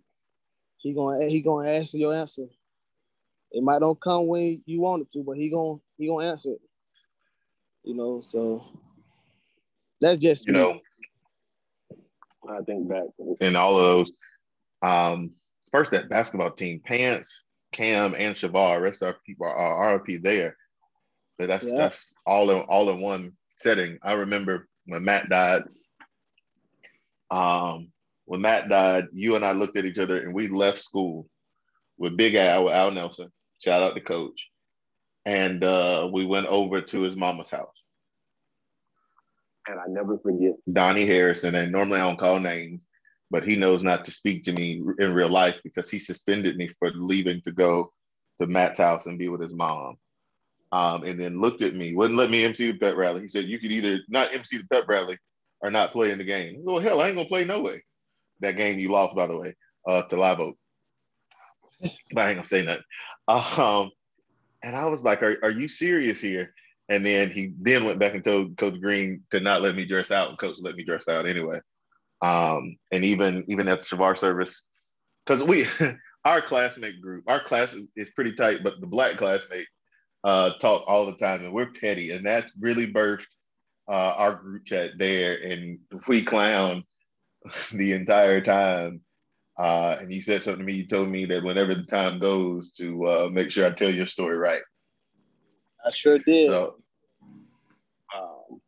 He 0.79 0.93
gonna 0.93 1.27
He 1.27 1.41
gonna 1.41 1.69
answer 1.69 1.99
your 1.99 2.15
answer. 2.15 2.47
It 3.53 3.63
might 3.63 3.81
don't 3.81 4.01
come 4.01 4.27
when 4.27 4.63
you 4.67 4.81
want 4.81 5.03
it 5.03 5.13
to, 5.13 5.23
but 5.23 5.37
He 5.37 5.51
gonna 5.51 5.79
He 5.97 6.09
gonna 6.09 6.27
answer 6.27 6.51
it. 6.51 6.61
You 7.85 7.95
know, 7.95 8.21
so 8.21 8.65
that's 10.01 10.19
just 10.19 10.47
you 10.47 10.55
me. 10.55 10.59
know. 10.59 10.81
I 12.49 12.61
think 12.63 12.89
back 12.89 13.05
in 13.41 13.57
all 13.57 13.79
of 13.79 13.87
those. 13.87 14.13
Um, 14.83 15.31
first 15.73 15.93
that 15.93 16.11
basketball 16.11 16.51
team, 16.51 16.81
Pants, 16.85 17.43
Cam, 17.73 18.15
and 18.19 18.35
Shavar. 18.35 18.83
Rest 18.83 19.03
of 19.03 19.09
our 19.09 19.21
people 19.25 19.47
are 19.47 19.99
RP 19.99 20.23
there. 20.23 20.57
But 21.39 21.49
that's 21.49 21.71
yeah. 21.71 21.79
that's 21.79 22.15
all 22.27 22.51
in 22.51 22.61
all 22.63 22.91
in 22.91 23.01
one 23.01 23.33
setting. 23.57 23.99
I 24.03 24.15
remember 24.15 24.69
when 24.87 25.05
Matt 25.05 25.29
died. 25.29 25.65
Um, 27.31 27.89
when 28.27 28.41
Matt 28.41 28.69
died, 28.69 29.09
you 29.13 29.37
and 29.37 29.45
I 29.45 29.53
looked 29.53 29.77
at 29.77 29.85
each 29.85 29.99
other 29.99 30.23
and 30.23 30.35
we 30.35 30.49
left 30.49 30.79
school 30.79 31.29
with 31.99 32.17
Big 32.17 32.35
Al, 32.35 32.65
with 32.65 32.75
Al 32.75 32.91
Nelson. 32.91 33.31
Shout 33.63 33.83
out 33.83 33.95
to 33.95 34.01
Coach. 34.01 34.49
And 35.27 35.65
uh, 35.65 36.09
we 36.13 36.25
went 36.25 36.47
over 36.47 36.81
to 36.81 37.01
his 37.01 37.17
mama's 37.17 37.51
house. 37.51 37.75
And 39.69 39.81
I 39.81 39.85
never 39.89 40.19
forget 40.19 40.55
Donnie 40.71 41.07
Harrison. 41.07 41.55
And 41.55 41.73
normally 41.73 42.01
I 42.01 42.07
don't 42.07 42.19
call 42.19 42.39
names, 42.41 42.87
but 43.31 43.45
he 43.45 43.57
knows 43.57 43.83
not 43.83 44.05
to 44.05 44.11
speak 44.11 44.43
to 44.45 44.53
me 44.53 44.83
in 44.99 45.15
real 45.15 45.31
life 45.31 45.61
because 45.65 45.91
he 45.91 45.99
suspended 45.99 46.57
me 46.57 46.69
for 46.79 46.91
leaving 46.95 47.41
to 47.43 47.53
go 47.53 47.93
to 48.39 48.47
Matt's 48.47 48.79
house 48.79 49.07
and 49.07 49.19
be 49.19 49.29
with 49.29 49.41
his 49.41 49.55
mom. 49.55 49.97
Um, 50.75 51.05
and 51.05 51.21
then 51.21 51.41
looked 51.41 51.63
at 51.63 51.77
me, 51.77 51.95
wouldn't 51.95 52.19
let 52.19 52.31
me 52.31 52.45
MC 52.45 52.73
the 52.73 52.79
pep 52.79 52.97
rally. 52.97 53.21
He 53.21 53.29
said, 53.29 53.45
You 53.45 53.61
could 53.61 53.71
either 53.71 54.01
not 54.09 54.35
MC 54.35 54.59
the 54.59 54.67
pep 54.67 54.89
rally 54.89 55.17
or 55.61 55.71
not 55.71 55.93
play 55.93 56.11
in 56.11 56.19
the 56.19 56.25
game. 56.25 56.57
Well, 56.65 56.81
hell, 56.81 57.01
I 57.01 57.07
ain't 57.07 57.17
gonna 57.17 57.29
play 57.29 57.45
no 57.45 57.61
way. 57.61 57.85
That 58.41 58.57
game 58.57 58.81
you 58.81 58.91
lost, 58.91 59.15
by 59.15 59.29
the 59.29 59.39
way, 59.39 59.55
uh, 59.87 60.03
to 60.03 60.17
Live 60.17 60.41
Oak. 60.41 60.57
but 61.81 62.25
I 62.25 62.31
ain't 62.31 62.39
gonna 62.39 62.47
say 62.47 62.65
nothing. 62.65 62.83
Um, 63.29 63.93
and 64.65 64.75
I 64.75 64.87
was 64.87 65.05
like, 65.05 65.23
are, 65.23 65.39
are 65.45 65.51
you 65.53 65.69
serious 65.69 66.21
here? 66.21 66.53
And 66.89 67.07
then 67.07 67.31
he 67.31 67.53
then 67.61 67.85
went 67.85 68.01
back 68.01 68.15
and 68.15 68.25
told 68.25 68.57
Coach 68.57 68.81
Green 68.81 69.23
to 69.31 69.39
not 69.39 69.63
let 69.63 69.77
me 69.77 69.85
dress 69.85 70.11
out, 70.11 70.31
and 70.31 70.39
Coach 70.39 70.57
let 70.61 70.75
me 70.75 70.83
dress 70.83 71.07
out 71.07 71.29
anyway. 71.29 71.61
Um, 72.21 72.77
and 72.91 73.05
even 73.05 73.45
even 73.47 73.69
at 73.69 73.79
the 73.79 73.85
Shavar 73.85 74.19
service, 74.19 74.65
because 75.25 75.45
we 75.45 75.67
our 76.25 76.41
classmate 76.41 77.01
group, 77.01 77.23
our 77.29 77.45
class 77.45 77.75
is, 77.75 77.87
is, 77.95 78.11
pretty 78.11 78.33
tight, 78.33 78.65
but 78.65 78.81
the 78.81 78.89
black 78.89 79.17
classmates 79.19 79.79
uh, 80.25 80.55
talk 80.55 80.85
all 80.87 81.07
the 81.07 81.17
time, 81.17 81.45
and 81.45 81.53
we're 81.53 81.71
petty, 81.71 82.11
and 82.11 82.25
that's 82.25 82.53
really 82.59 82.91
birthed 82.91 83.27
uh, 83.89 84.15
our 84.17 84.35
group 84.35 84.65
chat 84.65 84.93
there, 84.99 85.37
and 85.43 85.79
we 86.09 86.23
clown 86.23 86.83
the 87.73 87.93
entire 87.93 88.41
time. 88.41 89.03
Uh, 89.57 89.97
and 90.01 90.11
he 90.11 90.21
said 90.21 90.43
something 90.43 90.61
to 90.61 90.65
me. 90.65 90.73
He 90.73 90.87
told 90.87 91.09
me 91.09 91.27
that 91.27 91.45
whenever 91.45 91.75
the 91.75 91.85
time 91.85 92.19
goes, 92.19 92.73
to 92.73 93.07
uh, 93.07 93.29
make 93.31 93.51
sure 93.51 93.67
I 93.67 93.71
tell 93.71 93.91
your 93.91 94.07
story 94.07 94.37
right. 94.37 94.63
I 95.87 95.91
sure 95.91 96.19
did. 96.19 96.49
So, 96.49 96.79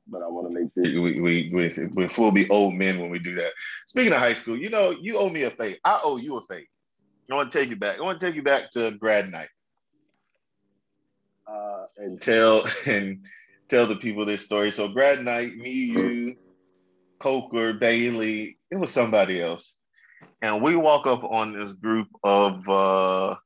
but 0.09 0.23
I 0.23 0.29
want 0.29 0.53
to 0.53 0.55
make 0.55 0.71
sure 0.75 1.03
we 1.03 1.21
we 1.21 1.51
we 1.53 1.89
we 1.95 2.09
will 2.19 2.33
be 2.33 2.49
old 2.51 2.75
men 2.75 3.01
when 3.01 3.11
we 3.11 3.19
do 3.19 3.35
that. 3.35 3.53
Speaking 3.87 4.13
of 4.13 4.19
high 4.19 4.35
school, 4.35 4.57
you 4.57 4.71
know, 4.71 4.91
you 4.91 5.17
owe 5.17 5.29
me 5.29 5.43
a 5.43 5.51
favor. 5.51 5.77
I 5.85 6.01
owe 6.05 6.17
you 6.17 6.37
a 6.37 6.43
favor. 6.43 6.67
I 7.31 7.35
want 7.35 7.51
to 7.51 7.59
take 7.59 7.71
you 7.71 7.77
back. 7.77 7.99
I 7.99 8.03
want 8.03 8.21
to 8.21 8.27
take 8.27 8.37
you 8.37 8.43
back 8.43 8.71
to 8.73 8.93
grad 8.93 9.31
night. 9.31 9.49
And 11.97 12.21
tell 12.21 12.67
and 12.87 13.25
tell 13.69 13.87
the 13.87 13.97
people 13.97 14.25
this 14.25 14.45
story. 14.45 14.71
So 14.71 14.89
grad 14.89 15.25
night, 15.25 15.57
me, 15.57 15.71
you, 15.71 16.37
Coker, 17.19 17.73
Bailey, 17.75 18.59
it 18.71 18.77
was 18.77 18.91
somebody 18.91 19.41
else, 19.41 19.79
and 20.43 20.63
we 20.63 20.77
walk 20.77 21.07
up 21.07 21.25
on 21.25 21.53
this 21.53 21.73
group 21.73 22.09
of 22.23 22.69
uh, 22.69 23.37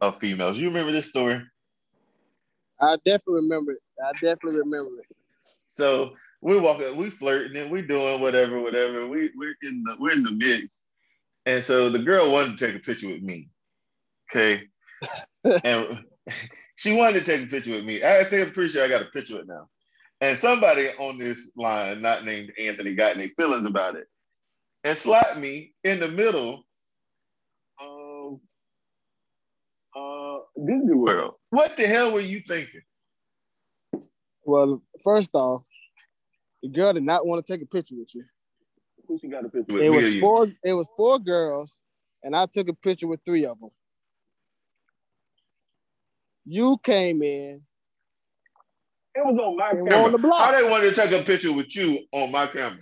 of 0.00 0.18
females. 0.18 0.58
You 0.58 0.68
remember 0.68 0.92
this 0.92 1.08
story? 1.08 1.42
I 2.80 2.96
definitely 3.04 3.42
remember 3.42 3.72
it. 3.72 3.78
I 4.04 4.12
definitely 4.12 4.58
remember 4.58 5.00
it. 5.00 5.06
So 5.72 6.14
we 6.40 6.58
walk 6.58 6.80
up, 6.80 6.94
we 6.94 7.10
flirting, 7.10 7.56
and 7.56 7.70
we 7.70 7.82
doing 7.82 8.20
whatever, 8.20 8.60
whatever. 8.60 9.06
We 9.06 9.30
we're 9.36 9.56
in 9.62 9.82
the 9.84 9.96
we're 9.98 10.12
in 10.12 10.22
the 10.22 10.32
mix, 10.32 10.82
and 11.44 11.62
so 11.62 11.90
the 11.90 11.98
girl 11.98 12.32
wanted 12.32 12.56
to 12.56 12.66
take 12.66 12.76
a 12.76 12.84
picture 12.84 13.08
with 13.08 13.22
me. 13.22 13.50
Okay, 14.30 14.62
and 15.64 16.04
she 16.76 16.96
wanted 16.96 17.18
to 17.18 17.24
take 17.24 17.42
a 17.42 17.50
picture 17.50 17.72
with 17.72 17.84
me. 17.84 18.02
I 18.02 18.24
think 18.24 18.46
I'm 18.46 18.52
pretty 18.52 18.70
sure 18.70 18.84
I 18.84 18.88
got 18.88 19.02
a 19.02 19.06
picture 19.06 19.34
of 19.34 19.40
it 19.40 19.48
now. 19.48 19.68
And 20.20 20.38
somebody 20.38 20.88
on 20.98 21.18
this 21.18 21.50
line, 21.56 22.00
not 22.00 22.24
named 22.24 22.52
Anthony, 22.58 22.94
got 22.94 23.16
any 23.16 23.28
feelings 23.28 23.66
about 23.66 23.96
it 23.96 24.06
and 24.84 24.96
slapped 24.96 25.38
me 25.38 25.74
in 25.82 25.98
the 25.98 26.08
middle 26.08 26.64
of 27.80 28.38
uh, 29.96 30.38
Disney 30.64 30.94
World. 30.94 31.34
What 31.50 31.76
the 31.76 31.86
hell 31.86 32.12
were 32.12 32.20
you 32.20 32.40
thinking? 32.46 32.82
Well, 34.44 34.80
first 35.02 35.30
off, 35.34 35.66
the 36.62 36.68
girl 36.68 36.92
did 36.92 37.02
not 37.02 37.26
want 37.26 37.44
to 37.44 37.52
take 37.52 37.62
a 37.62 37.66
picture 37.66 37.96
with 37.96 38.14
you. 38.14 38.22
Who 39.08 39.18
she 39.18 39.28
got 39.28 39.44
a 39.44 39.48
picture? 39.48 39.74
With 39.74 39.82
It 39.82 39.90
was 39.90 40.20
four. 40.20 40.48
It 40.64 40.72
was 40.72 40.86
four 40.96 41.18
girls, 41.18 41.78
and 42.22 42.36
I 42.36 42.46
took 42.46 42.68
a 42.68 42.74
picture 42.74 43.08
with 43.08 43.20
three 43.26 43.44
of 43.44 43.58
them. 43.58 43.70
You 46.46 46.78
came 46.84 47.22
in 47.22 47.60
It 49.16 49.24
was 49.26 49.38
on 49.38 49.56
my 49.58 49.70
camera. 49.74 49.98
on 50.04 50.12
the 50.12 50.18
block. 50.18 50.38
How 50.38 50.52
block. 50.52 50.62
they 50.62 50.70
wanted 50.70 50.90
to 50.90 50.96
take 50.96 51.12
a 51.12 51.24
picture 51.24 51.52
with 51.52 51.76
you 51.76 52.00
on 52.12 52.32
my 52.32 52.46
camera? 52.48 52.78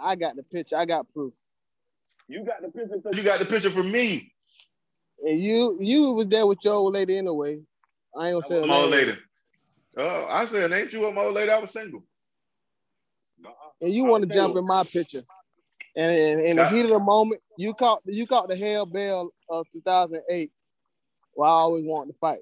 I 0.00 0.16
got 0.16 0.36
the 0.36 0.44
picture. 0.44 0.76
I 0.76 0.86
got 0.86 1.12
proof. 1.12 1.34
You 2.28 2.44
got 2.44 2.62
the 2.62 2.68
picture. 2.70 3.00
'cause 3.00 3.16
You 3.16 3.24
got 3.24 3.40
the 3.40 3.46
picture 3.46 3.70
from 3.70 3.90
me. 3.92 4.32
And 5.22 5.38
you, 5.38 5.76
you 5.80 6.12
was 6.12 6.28
there 6.28 6.46
with 6.46 6.64
your 6.64 6.74
old 6.74 6.94
lady 6.94 7.18
anyway. 7.18 7.60
I 8.16 8.28
ain't 8.28 8.34
gonna 8.34 8.42
say 8.42 8.60
her 8.60 8.66
My 8.66 8.76
old 8.76 8.90
lady. 8.90 9.18
Oh, 9.96 10.26
I 10.28 10.46
said, 10.46 10.72
ain't 10.72 10.92
you 10.92 11.06
a 11.06 11.12
my 11.12 11.22
old 11.22 11.34
lady? 11.34 11.50
I 11.50 11.58
was 11.58 11.72
single. 11.72 12.04
And 13.80 13.92
you 13.92 14.04
want 14.04 14.24
to 14.24 14.30
jump 14.30 14.56
in 14.56 14.66
my 14.66 14.84
picture. 14.84 15.22
And 15.96 16.12
in, 16.12 16.40
in 16.46 16.56
the 16.56 16.66
heat 16.68 16.82
of 16.84 16.90
the 16.90 16.98
moment, 17.00 17.42
you 17.58 17.74
caught 17.74 18.00
you 18.06 18.26
caught 18.26 18.48
the 18.48 18.56
hell 18.56 18.86
bell 18.86 19.32
of 19.50 19.68
2008. 19.72 20.50
While 21.40 21.56
I 21.56 21.60
always 21.62 21.84
wanted 21.86 22.12
to 22.12 22.18
fight. 22.18 22.40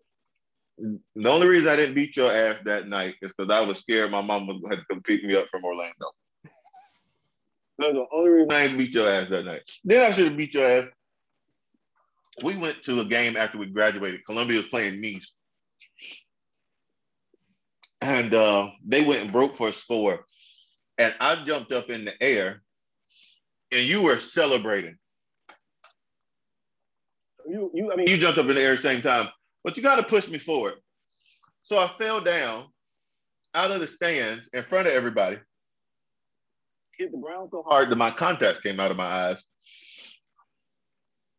The 0.76 1.31
only 1.31 1.47
reason 1.47 1.69
I 1.69 1.76
didn't 1.76 1.95
beat 1.95 2.17
your 2.17 2.33
ass 2.33 2.59
that 2.64 2.88
night 2.88 3.14
is 3.23 3.33
because 3.33 3.49
I 3.49 3.61
was 3.64 3.78
scared 3.78 4.11
my 4.11 4.23
mom 4.23 4.49
was- 4.49 4.61
had 4.69 4.81
to 4.81 4.85
come 4.87 5.00
pick 5.05 5.23
me 5.23 5.37
up 5.37 5.47
from 5.50 5.64
Orlando. 5.64 6.11
That's 7.78 7.93
the 7.93 8.07
only 8.12 8.31
reason. 8.31 8.50
I 8.52 8.62
ain't 8.64 8.76
beat 8.76 8.90
your 8.90 9.09
ass 9.09 9.28
that 9.28 9.45
night. 9.45 9.62
Then 9.85 10.05
I 10.05 10.11
should 10.11 10.25
have 10.25 10.37
beat 10.37 10.52
your 10.55 10.69
ass. 10.69 10.88
We 12.43 12.57
went 12.57 12.83
to 12.83 13.00
a 13.00 13.05
game 13.05 13.37
after 13.37 13.57
we 13.57 13.67
graduated. 13.67 14.25
Columbia 14.25 14.57
was 14.57 14.67
playing 14.67 15.00
Nice. 15.00 15.37
And 18.00 18.35
uh, 18.35 18.71
they 18.85 19.05
went 19.05 19.23
and 19.23 19.33
broke 19.33 19.55
for 19.55 19.69
a 19.69 19.73
score. 19.73 20.25
And 20.99 21.14
I 21.21 21.45
jumped 21.45 21.71
up 21.71 21.88
in 21.88 22.05
the 22.05 22.21
air 22.21 22.62
and 23.71 23.83
you 23.83 24.02
were 24.02 24.19
celebrating. 24.19 24.99
You, 27.49 27.71
you. 27.75 27.93
I 27.93 27.97
mean, 27.97 28.07
You 28.09 28.19
jumped 28.19 28.38
up 28.38 28.47
in 28.49 28.55
the 28.55 28.61
air 28.62 28.73
at 28.73 28.76
the 28.76 28.83
same 28.83 29.00
time, 29.02 29.28
but 29.64 29.76
you 29.76 29.83
got 29.83 29.97
to 29.97 30.02
push 30.02 30.28
me 30.28 30.38
forward. 30.38 30.75
So 31.62 31.78
I 31.78 31.87
fell 31.87 32.21
down 32.21 32.67
out 33.55 33.71
of 33.71 33.81
the 33.81 33.87
stands 33.87 34.49
in 34.52 34.62
front 34.64 34.87
of 34.87 34.93
everybody 34.95 35.38
hit 36.99 37.12
the 37.12 37.19
ground 37.19 37.49
so 37.52 37.62
hard, 37.62 37.73
hard 37.85 37.90
that 37.90 37.97
my 37.97 38.11
contacts 38.11 38.61
came 38.61 38.81
out 38.81 38.90
of 38.90 38.97
my 38.97 39.05
eyes. 39.07 39.43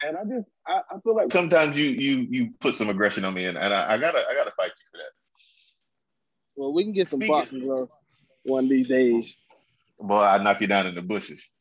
and 0.06 0.16
I 0.16 0.22
just, 0.24 0.48
I, 0.66 0.80
I 0.90 1.00
feel 1.04 1.16
like 1.16 1.32
Sometimes 1.32 1.78
you 1.78 1.90
you 1.90 2.28
you 2.30 2.52
put 2.62 2.76
some 2.76 2.90
aggression 2.90 3.26
on 3.26 3.34
me, 3.34 3.46
and, 3.46 3.58
and 3.58 3.74
I, 3.74 3.94
I 3.94 3.98
gotta 3.98 4.20
I 4.20 4.34
gotta 4.36 4.52
fight 4.52 4.72
you 4.72 4.86
for 4.92 4.98
that. 4.98 5.12
Well, 6.56 6.74
we 6.74 6.84
can 6.84 6.94
get 6.94 7.08
some 7.10 7.20
Speaking- 7.20 7.34
boxing 7.36 7.60
gloves 7.60 7.96
one 8.44 8.64
of 8.66 8.70
these 8.70 8.88
days. 8.88 9.38
Boy, 10.00 10.16
I 10.24 10.42
knock 10.42 10.62
you 10.62 10.68
down 10.68 10.88
in 10.88 10.96
the 10.96 11.02
bushes. 11.02 11.52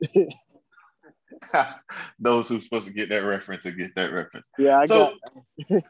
Those 2.18 2.48
who's 2.48 2.64
supposed 2.64 2.86
to 2.86 2.92
get 2.92 3.08
that 3.08 3.24
reference 3.24 3.64
will 3.64 3.72
get 3.72 3.94
that 3.96 4.12
reference. 4.12 4.50
Yeah, 4.58 4.78
I 4.78 4.84
so 4.84 5.12
got. 5.70 5.82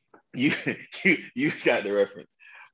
you, 0.34 0.52
you 1.04 1.16
you 1.34 1.52
got 1.64 1.84
the 1.84 1.92
reference. 1.92 2.28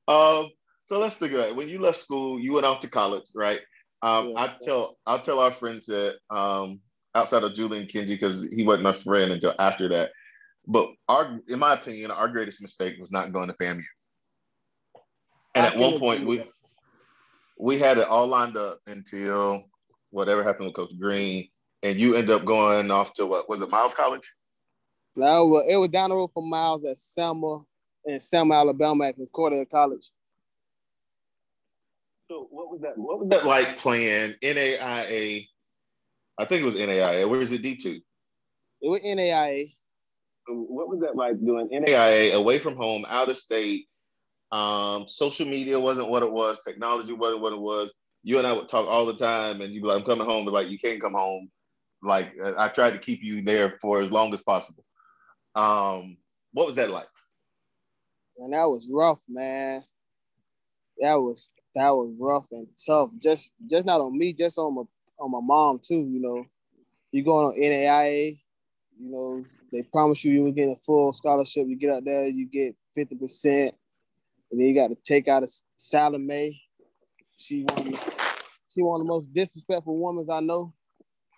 Um, 0.07 0.49
so 0.83 0.99
let's 0.99 1.17
think 1.17 1.33
about 1.33 1.49
it. 1.49 1.55
When 1.55 1.69
you 1.69 1.79
left 1.79 1.97
school, 1.97 2.39
you 2.39 2.53
went 2.53 2.65
off 2.65 2.79
to 2.81 2.89
college, 2.89 3.25
right? 3.35 3.59
Um, 4.01 4.29
Yeah. 4.29 4.41
I 4.41 4.55
tell 4.61 4.97
I'll 5.05 5.19
tell 5.19 5.39
our 5.39 5.51
friends 5.51 5.85
that 5.87 6.17
um, 6.29 6.81
outside 7.15 7.43
of 7.43 7.55
Julian 7.55 7.87
Kinsey 7.87 8.15
because 8.15 8.47
he 8.47 8.63
wasn't 8.63 8.83
my 8.83 8.93
friend 8.93 9.31
until 9.31 9.55
after 9.59 9.87
that. 9.89 10.11
But 10.67 10.89
our, 11.07 11.39
in 11.47 11.59
my 11.59 11.73
opinion, 11.73 12.11
our 12.11 12.27
greatest 12.27 12.61
mistake 12.61 12.97
was 12.99 13.11
not 13.11 13.31
going 13.31 13.47
to 13.47 13.55
FAMU. 13.55 13.81
And 15.55 15.65
I 15.65 15.69
at 15.69 15.77
one 15.77 15.97
point, 15.97 16.25
we 16.25 16.43
we 17.59 17.79
had 17.79 17.97
it 17.97 18.07
all 18.07 18.27
lined 18.27 18.57
up 18.57 18.79
until 18.85 19.63
whatever 20.11 20.43
happened 20.43 20.67
with 20.67 20.75
Coach 20.75 20.93
Green, 20.99 21.47
and 21.83 21.97
you 21.97 22.15
end 22.15 22.29
up 22.29 22.45
going 22.45 22.91
off 22.91 23.13
to 23.13 23.25
what 23.25 23.49
was 23.49 23.61
it, 23.61 23.69
Miles 23.69 23.93
College? 23.93 24.33
No, 25.15 25.45
well, 25.47 25.65
it 25.67 25.75
was 25.77 25.89
down 25.89 26.09
the 26.09 26.15
road 26.15 26.31
from 26.33 26.49
Miles 26.49 26.85
at 26.85 26.97
Selma 26.97 27.63
in 28.05 28.19
Selma, 28.19 28.55
Alabama 28.55 29.05
at 29.07 29.15
Concordia 29.15 29.65
College. 29.65 30.11
so. 32.29 32.47
What 32.51 32.71
was 32.71 32.81
that? 32.81 32.97
What 32.97 33.19
was 33.19 33.29
that 33.29 33.41
that? 33.41 33.47
like 33.47 33.77
playing 33.77 34.33
NAIA? 34.41 35.47
I 36.39 36.45
think 36.45 36.61
it 36.61 36.65
was 36.65 36.75
NAIA. 36.75 37.29
Where 37.29 37.41
is 37.41 37.51
it? 37.51 37.61
D 37.61 37.75
two. 37.75 37.99
It 38.81 38.89
was 38.89 39.01
NAIA. 39.01 39.71
What 40.47 40.87
was 40.87 40.99
that 41.01 41.15
like 41.15 41.39
doing? 41.43 41.67
NA? 41.71 41.87
NAIA 41.87 42.33
away 42.33 42.59
from 42.59 42.75
home, 42.75 43.05
out 43.09 43.29
of 43.29 43.37
state. 43.37 43.87
Um, 44.51 45.07
social 45.07 45.45
media 45.45 45.79
wasn't 45.79 46.09
what 46.09 46.23
it 46.23 46.31
was. 46.31 46.63
Technology 46.63 47.11
wasn't 47.11 47.41
what 47.41 47.53
it 47.53 47.59
was. 47.59 47.93
You 48.23 48.37
and 48.37 48.47
I 48.47 48.53
would 48.53 48.69
talk 48.69 48.87
all 48.87 49.05
the 49.05 49.15
time, 49.15 49.61
and 49.61 49.73
you'd 49.73 49.81
be 49.81 49.87
like, 49.87 49.99
"I'm 49.99 50.05
coming 50.05 50.27
home," 50.27 50.45
but 50.45 50.53
like, 50.53 50.69
you 50.69 50.79
can't 50.79 51.01
come 51.01 51.13
home. 51.13 51.49
Like, 52.01 52.33
uh, 52.41 52.53
I 52.57 52.67
tried 52.69 52.91
to 52.91 52.99
keep 52.99 53.23
you 53.23 53.41
there 53.41 53.77
for 53.81 54.01
as 54.01 54.11
long 54.11 54.33
as 54.33 54.43
possible. 54.43 54.83
Um, 55.55 56.17
what 56.53 56.67
was 56.67 56.75
that 56.75 56.91
like? 56.91 57.07
And 58.37 58.53
that 58.53 58.65
was 58.65 58.87
rough, 58.91 59.23
man. 59.27 59.81
That 60.99 61.15
was 61.15 61.53
that 61.75 61.91
was 61.91 62.13
rough 62.19 62.47
and 62.51 62.67
tough. 62.85 63.11
Just 63.19 63.51
just 63.69 63.85
not 63.85 64.01
on 64.01 64.17
me, 64.17 64.33
just 64.33 64.57
on 64.57 64.75
my 64.75 64.83
on 65.19 65.31
my 65.31 65.39
mom 65.41 65.79
too. 65.83 65.95
You 65.95 66.19
know, 66.19 66.45
you 67.11 67.23
going 67.23 67.47
on 67.47 67.59
NAIA, 67.59 68.39
you 68.99 69.11
know, 69.11 69.45
they 69.71 69.81
promise 69.83 70.23
you 70.23 70.31
you 70.31 70.43
were 70.43 70.51
getting 70.51 70.73
a 70.73 70.75
full 70.75 71.13
scholarship. 71.13 71.67
You 71.67 71.75
get 71.75 71.91
out 71.91 72.05
there, 72.05 72.27
you 72.27 72.47
get 72.47 72.75
fifty 72.93 73.15
percent, 73.15 73.75
and 74.51 74.59
then 74.59 74.67
you 74.67 74.75
got 74.75 74.89
to 74.89 74.97
take 75.03 75.27
out 75.27 75.43
a 75.43 75.47
Salome. 75.75 76.61
She 77.37 77.65
she 78.69 78.81
one 78.81 79.01
of 79.01 79.07
the 79.07 79.11
most 79.11 79.33
disrespectful 79.33 79.99
women 79.99 80.27
I 80.31 80.39
know. 80.39 80.73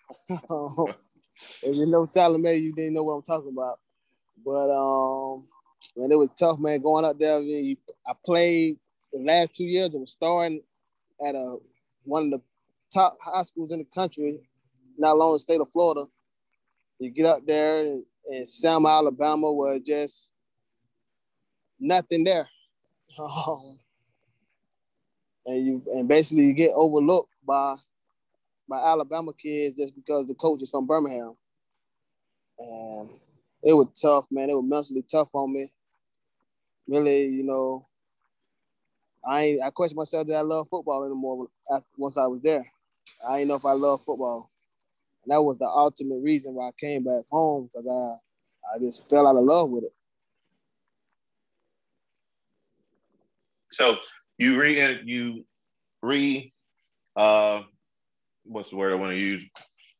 if 0.29 1.75
you 1.75 1.85
know 1.87 2.05
Salome, 2.05 2.55
you 2.55 2.73
didn't 2.73 2.93
know 2.93 3.03
what 3.03 3.13
I'm 3.13 3.21
talking 3.21 3.51
about. 3.51 3.79
But 4.43 4.69
um, 4.71 5.47
man, 5.95 6.11
it 6.11 6.17
was 6.17 6.29
tough, 6.37 6.59
man. 6.59 6.81
Going 6.81 7.05
up 7.05 7.19
there, 7.19 7.37
I, 7.37 7.41
mean, 7.41 7.77
I 8.07 8.13
played 8.25 8.77
the 9.13 9.19
last 9.19 9.53
two 9.53 9.65
years. 9.65 9.93
I 9.93 9.97
was 9.97 10.11
starting 10.11 10.61
at 11.25 11.35
a 11.35 11.57
one 12.03 12.25
of 12.25 12.31
the 12.31 12.41
top 12.93 13.17
high 13.21 13.43
schools 13.43 13.71
in 13.71 13.79
the 13.79 13.87
country, 13.93 14.39
not 14.97 15.17
long 15.17 15.33
the 15.33 15.39
state 15.39 15.61
of 15.61 15.71
Florida. 15.71 16.05
You 16.99 17.09
get 17.11 17.25
up 17.25 17.45
there 17.45 17.79
in 17.79 18.45
Selma, 18.45 18.89
Alabama, 18.89 19.51
where 19.51 19.79
just 19.79 20.31
nothing 21.79 22.23
there, 22.23 22.47
Um, 23.19 23.79
and 25.45 25.65
you 25.65 25.83
and 25.93 26.07
basically 26.07 26.45
you 26.45 26.53
get 26.53 26.71
overlooked 26.73 27.33
by 27.45 27.75
by 28.69 28.77
Alabama 28.77 29.33
kids 29.33 29.77
just 29.77 29.95
because 29.95 30.27
the 30.27 30.35
coach 30.35 30.61
is 30.61 30.69
from 30.69 30.85
Birmingham, 30.85 31.35
and 32.59 33.09
it 33.63 33.73
was 33.73 33.87
tough, 33.99 34.27
man. 34.31 34.49
It 34.49 34.53
was 34.53 34.65
mentally 34.65 35.03
tough 35.09 35.29
on 35.33 35.51
me. 35.51 35.71
Really, 36.87 37.25
you 37.25 37.43
know, 37.43 37.87
I 39.27 39.57
I 39.63 39.69
question 39.71 39.95
myself 39.95 40.27
that 40.27 40.37
I 40.37 40.41
love 40.41 40.67
football 40.69 41.03
anymore 41.03 41.37
when, 41.37 41.81
once 41.97 42.17
I 42.17 42.27
was 42.27 42.41
there. 42.41 42.65
I 43.27 43.37
didn't 43.37 43.49
know 43.49 43.55
if 43.55 43.65
I 43.65 43.73
love 43.73 44.01
football, 44.05 44.51
and 45.23 45.31
that 45.31 45.41
was 45.41 45.57
the 45.57 45.67
ultimate 45.67 46.21
reason 46.21 46.53
why 46.53 46.69
I 46.69 46.71
came 46.79 47.03
back 47.03 47.25
home 47.31 47.69
because 47.73 47.87
I 47.87 48.75
I 48.75 48.79
just 48.79 49.09
fell 49.09 49.27
out 49.27 49.35
of 49.35 49.43
love 49.43 49.69
with 49.69 49.85
it. 49.85 49.93
So 53.71 53.97
you 54.37 54.59
re 54.59 55.01
you 55.05 55.45
re 56.01 56.53
uh 57.15 57.63
what's 58.49 58.71
the 58.71 58.75
word 58.75 58.91
I 58.91 58.97
want 58.97 59.11
to 59.11 59.17
use? 59.17 59.47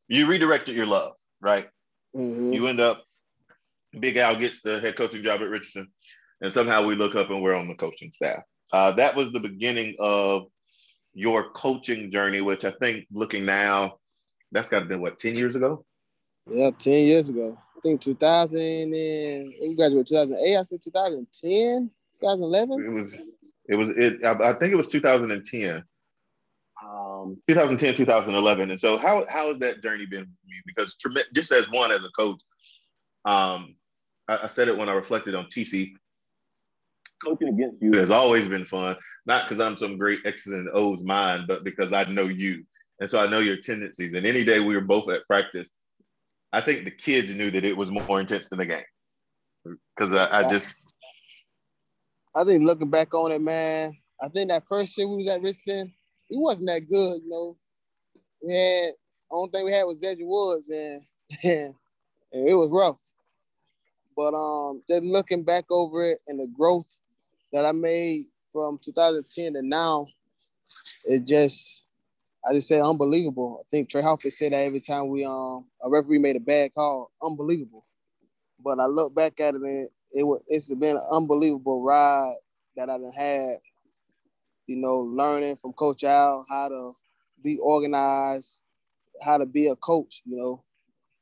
You 0.08 0.28
redirected 0.28 0.76
your 0.76 0.88
love, 0.88 1.14
right? 1.40 1.68
Mhm. 2.16 2.54
You 2.54 2.68
end 2.68 2.82
up 2.82 3.04
Big 4.00 4.18
Al 4.18 4.36
gets 4.36 4.62
the 4.62 4.80
head 4.80 4.96
coaching 4.96 5.24
job 5.24 5.42
at 5.42 5.50
Richardson, 5.50 5.88
and 6.42 6.52
somehow 6.52 6.86
we 6.86 6.96
look 6.96 7.16
up 7.16 7.30
and 7.30 7.42
we're 7.42 7.56
on 7.56 7.68
the 7.68 7.76
coaching 7.76 8.12
staff. 8.12 8.44
Uh, 8.72 8.92
that 8.94 9.16
was 9.16 9.32
the 9.32 9.40
beginning 9.40 9.96
of 10.00 10.48
your 11.14 11.52
coaching 11.52 12.12
journey, 12.12 12.42
which 12.42 12.66
I 12.66 12.72
think 12.72 13.08
looking 13.12 13.46
now, 13.46 13.98
that's 14.52 14.70
got 14.70 14.80
to 14.80 14.86
been 14.86 15.02
what 15.02 15.18
ten 15.18 15.36
years 15.36 15.56
ago. 15.56 15.86
Yeah, 16.50 16.72
ten 16.78 17.06
years 17.06 17.30
ago. 17.30 17.58
I 17.78 17.80
think 17.82 18.02
2000 18.02 18.60
and 18.60 18.94
we 19.62 19.76
graduated 19.76 20.08
2008. 20.08 20.58
I 20.58 20.62
said 20.64 20.82
2010, 20.84 21.90
2011. 22.20 22.86
It 22.86 22.90
was, 22.90 23.22
it 23.70 23.76
was, 23.76 23.90
it. 23.92 24.26
I, 24.26 24.50
I 24.50 24.54
think 24.54 24.74
it 24.74 24.76
was 24.76 24.88
2010. 24.90 25.84
Um, 27.32 27.42
2010 27.48 27.96
2011 27.96 28.72
and 28.72 28.80
so 28.80 28.98
how 28.98 29.26
how 29.30 29.48
has 29.48 29.60
that 29.60 29.82
journey 29.82 30.06
been 30.06 30.24
for 30.26 30.48
me? 30.48 30.62
because 30.66 30.96
just 31.34 31.52
as 31.52 31.70
one 31.72 31.92
as 31.92 32.04
a 32.04 32.10
coach 32.18 32.42
um 33.26 33.76
I, 34.28 34.40
I 34.44 34.48
said 34.48 34.68
it 34.68 34.78
when 34.78 34.90
i 34.90 34.94
reflected 34.94 35.36
on 35.36 35.46
tc 35.46 35.94
coaching 37.24 37.50
against 37.50 37.82
you. 37.82 37.92
has 38.00 38.12
always 38.12 38.48
been 38.48 38.66
fun 38.66 38.96
not 39.26 39.46
because 39.46 39.60
i'm 39.60 39.78
some 39.78 39.98
great 39.98 40.20
x's 40.26 40.54
and 40.54 40.70
o's 40.74 41.04
mind 41.04 41.46
but 41.48 41.64
because 41.64 41.94
i 41.94 42.04
know 42.06 42.26
you 42.26 42.64
and 43.00 43.10
so 43.10 43.20
i 43.20 43.30
know 43.30 43.40
your 43.40 43.58
tendencies 43.58 44.14
and 44.14 44.26
any 44.26 44.44
day 44.44 44.60
we 44.60 44.76
were 44.76 44.82
both 44.82 45.10
at 45.10 45.26
practice 45.28 45.70
I 46.52 46.62
think 46.62 46.84
the 46.84 46.92
kids 46.92 47.34
knew 47.34 47.52
that 47.52 47.64
it 47.64 47.78
was 47.78 47.92
more 47.92 48.20
intense 48.20 48.50
than 48.50 48.60
the 48.60 48.66
game. 48.66 48.84
Because 49.96 50.14
I, 50.14 50.40
I 50.40 50.48
just 50.48 50.82
I 52.36 52.44
think 52.44 52.64
looking 52.64 52.90
back 52.90 53.14
on 53.14 53.32
it, 53.32 53.42
man, 53.42 53.96
I 54.22 54.30
think 54.30 54.50
that 54.50 54.64
first 54.68 54.98
year 54.98 55.08
we 55.08 55.18
was 55.18 55.28
at 55.28 55.42
Richardson, 55.42 55.94
he 56.30 56.38
wasn't 56.38 56.68
that 56.68 56.88
good, 56.88 57.22
you 57.24 57.30
know. 57.30 57.58
We 58.42 58.54
had 58.54 58.92
only 59.32 59.52
thing 59.52 59.66
we 59.66 59.74
had 59.74 59.84
was 59.84 60.02
Zedgy 60.02 60.26
Woods, 60.26 60.70
and, 60.70 61.02
and 61.44 61.76
it 62.48 62.54
was 62.54 62.70
rough. 62.72 63.02
But 64.16 64.34
um, 64.34 64.84
just 64.90 65.04
looking 65.04 65.44
back 65.44 65.66
over 65.70 66.04
it 66.04 66.20
and 66.28 66.40
the 66.40 66.48
growth 66.48 66.88
that 67.54 67.66
I 67.66 67.72
made 67.72 68.26
from 68.52 68.80
2010 68.84 69.54
to 69.54 69.62
now, 69.62 70.08
it 71.06 71.26
just 71.26 71.84
I 72.48 72.54
just 72.54 72.68
say 72.68 72.80
unbelievable. 72.80 73.62
I 73.62 73.70
think 73.70 73.90
Trey 73.90 74.02
Halford 74.02 74.34
said 74.34 74.54
that 74.54 74.64
every 74.64 74.82
time 74.82 75.10
we 75.10 75.26
um 75.26 75.66
a 75.84 75.90
referee 75.90 76.20
made 76.20 76.36
a 76.36 76.42
bad 76.42 76.74
call, 76.74 77.12
unbelievable. 77.22 77.86
But 78.64 78.80
I 78.80 78.86
look 78.86 79.14
back 79.14 79.40
at 79.40 79.56
it 79.56 79.62
and 79.62 79.90
it 80.12 80.24
was 80.24 80.44
it's 80.48 80.74
been 80.74 80.98
an 80.98 81.08
unbelievable 81.12 81.82
ride 81.82 82.36
that 82.76 82.90
I've 82.90 83.02
had. 83.16 83.58
You 84.70 84.76
know, 84.76 85.00
learning 85.00 85.56
from 85.56 85.74
Coach 85.74 86.04
Al 86.04 86.46
how 86.48 86.70
to 86.70 86.94
be 87.44 87.58
organized, 87.58 88.62
how 89.20 89.40
to 89.40 89.48
be 89.48 89.66
a 89.66 89.76
coach. 89.76 90.22
You 90.26 90.38
know, 90.38 90.64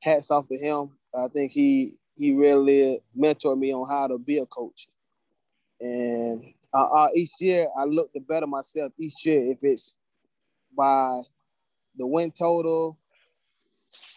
hats 0.02 0.30
off 0.32 0.50
to 0.50 0.58
him. 0.58 0.92
I 1.18 1.30
think 1.30 1.54
he 1.54 1.94
he 2.18 2.34
really 2.34 3.00
mentored 3.18 3.58
me 3.58 3.74
on 3.74 3.88
how 3.90 4.08
to 4.08 4.18
be 4.18 4.40
a 4.40 4.46
coach. 4.48 4.90
And 5.80 6.44
uh, 6.74 6.90
uh, 6.92 7.08
each 7.16 7.32
year 7.40 7.70
I 7.80 7.86
look 7.86 8.12
to 8.12 8.20
better 8.20 8.48
myself 8.48 8.92
each 8.98 9.26
year. 9.26 9.50
If 9.50 9.60
it's 9.62 9.96
by 10.78 11.22
the 11.98 12.06
win 12.06 12.32
total, 12.32 12.98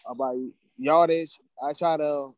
or 0.07 0.15
by 0.15 0.45
yardage, 0.77 1.39
I 1.65 1.71
try 1.71 1.95
to 1.95 2.35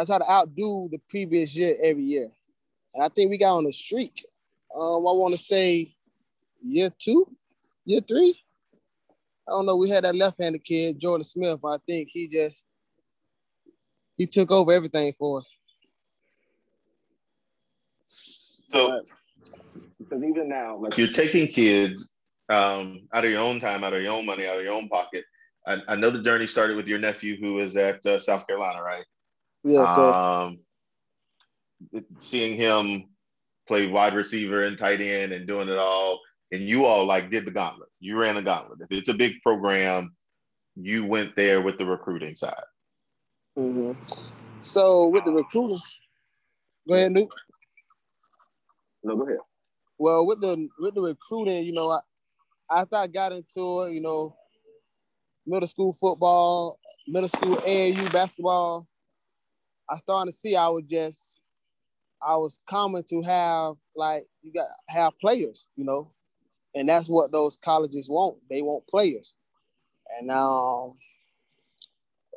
I 0.00 0.04
try 0.04 0.18
to 0.18 0.30
outdo 0.30 0.88
the 0.92 1.00
previous 1.10 1.56
year 1.56 1.76
every 1.82 2.04
year. 2.04 2.30
And 2.94 3.02
I 3.02 3.08
think 3.08 3.32
we 3.32 3.36
got 3.36 3.56
on 3.56 3.66
a 3.66 3.72
streak. 3.72 4.24
Um, 4.74 5.06
I 5.06 5.12
want 5.12 5.34
to 5.34 5.38
say 5.40 5.94
year 6.62 6.90
two, 6.98 7.26
year 7.84 8.00
three. 8.00 8.38
I 9.46 9.52
don't 9.52 9.66
know. 9.66 9.76
We 9.76 9.88
had 9.88 10.04
that 10.04 10.14
left-handed 10.14 10.62
kid, 10.64 11.00
Jordan 11.00 11.24
Smith. 11.24 11.60
I 11.64 11.78
think 11.86 12.08
he 12.10 12.28
just 12.28 12.66
he 14.16 14.26
took 14.26 14.50
over 14.50 14.72
everything 14.72 15.12
for 15.18 15.38
us. 15.38 15.54
So, 18.68 19.02
because 19.98 20.22
even 20.22 20.48
now, 20.48 20.76
like 20.76 20.98
you're 20.98 21.08
taking 21.08 21.46
kids 21.46 22.10
um, 22.50 23.08
out 23.14 23.24
of 23.24 23.30
your 23.30 23.40
own 23.40 23.60
time, 23.60 23.84
out 23.84 23.94
of 23.94 24.02
your 24.02 24.12
own 24.12 24.26
money, 24.26 24.46
out 24.46 24.58
of 24.58 24.64
your 24.64 24.74
own 24.74 24.88
pocket. 24.88 25.24
I, 25.66 25.82
I 25.88 25.96
know 25.96 26.10
the 26.10 26.22
journey 26.22 26.46
started 26.46 26.76
with 26.76 26.88
your 26.88 26.98
nephew 26.98 27.36
who 27.40 27.58
is 27.58 27.76
at 27.76 28.04
uh, 28.06 28.18
South 28.18 28.46
Carolina, 28.46 28.82
right? 28.82 29.04
Yeah. 29.64 29.86
So 29.86 30.12
Um, 30.12 30.58
seeing 32.18 32.56
him 32.56 33.08
play 33.68 33.86
wide 33.86 34.14
receiver 34.14 34.62
and 34.62 34.76
tight 34.76 35.00
end 35.00 35.32
and 35.32 35.46
doing 35.46 35.68
it 35.68 35.78
all, 35.78 36.20
and 36.50 36.62
you 36.62 36.86
all 36.86 37.04
like 37.04 37.30
did 37.30 37.44
the 37.44 37.50
gauntlet. 37.50 37.90
You 38.00 38.18
ran 38.18 38.34
the 38.34 38.42
gauntlet. 38.42 38.80
If 38.80 38.90
it's 38.90 39.08
a 39.08 39.14
big 39.14 39.40
program, 39.42 40.16
you 40.74 41.04
went 41.04 41.36
there 41.36 41.60
with 41.60 41.78
the 41.78 41.86
recruiting 41.86 42.34
side. 42.34 42.54
mhm. 43.56 43.96
so 44.60 45.08
with 45.08 45.24
the 45.24 45.32
recruiting, 45.32 45.78
go 46.88 46.94
ahead, 46.94 47.12
Nuke. 47.12 47.30
no, 49.04 49.16
go 49.16 49.26
ahead. 49.26 49.38
Well, 49.98 50.26
with 50.26 50.40
the 50.40 50.68
with 50.78 50.94
the 50.94 51.02
recruiting, 51.02 51.64
you 51.64 51.72
know, 51.72 51.90
I, 51.90 52.00
after 52.70 52.96
I 52.96 53.06
got 53.06 53.32
into 53.32 53.82
it, 53.82 53.92
you 53.92 54.00
know, 54.00 54.36
middle 55.46 55.68
school 55.68 55.92
football, 55.92 56.78
middle 57.06 57.28
school 57.28 57.56
AAU 57.56 58.12
basketball, 58.12 58.86
I 59.90 59.96
started 59.96 60.30
to 60.30 60.36
see 60.36 60.54
I 60.54 60.68
was 60.68 60.84
just 60.88 61.37
I 62.22 62.36
was 62.36 62.60
common 62.66 63.04
to 63.04 63.22
have 63.22 63.76
like 63.94 64.26
you 64.42 64.52
got 64.52 64.68
have 64.88 65.18
players, 65.18 65.68
you 65.76 65.84
know, 65.84 66.10
and 66.74 66.88
that's 66.88 67.08
what 67.08 67.32
those 67.32 67.56
colleges 67.56 68.08
want. 68.08 68.36
They 68.50 68.62
want 68.62 68.86
players, 68.86 69.34
and 70.18 70.26
now 70.26 70.94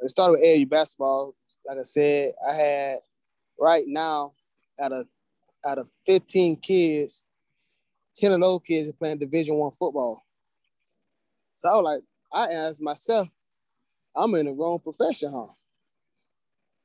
it 0.02 0.10
started 0.10 0.34
with 0.34 0.42
AAU 0.42 0.70
basketball. 0.70 1.36
Like 1.66 1.78
I 1.78 1.84
said, 1.84 2.34
I 2.48 2.54
had 2.54 3.00
right 3.60 3.86
now 3.88 4.34
out 4.80 4.92
of 4.92 5.08
out 5.66 5.78
of 5.78 5.90
15 6.06 6.56
kids, 6.58 7.24
10 8.16 8.34
of 8.34 8.42
those 8.42 8.62
kids 8.66 8.90
are 8.90 8.94
playing 8.94 9.20
division 9.20 9.56
one 9.56 9.72
football. 9.72 10.26
So 11.56 11.70
I 11.70 11.76
was 11.76 11.84
like, 11.84 12.04
I 12.34 12.54
asked 12.54 12.82
myself, 12.82 13.28
I'm 14.16 14.34
in 14.36 14.48
the 14.48 14.54
wrong 14.54 14.80
profession, 14.80 15.32
huh? 15.32 15.54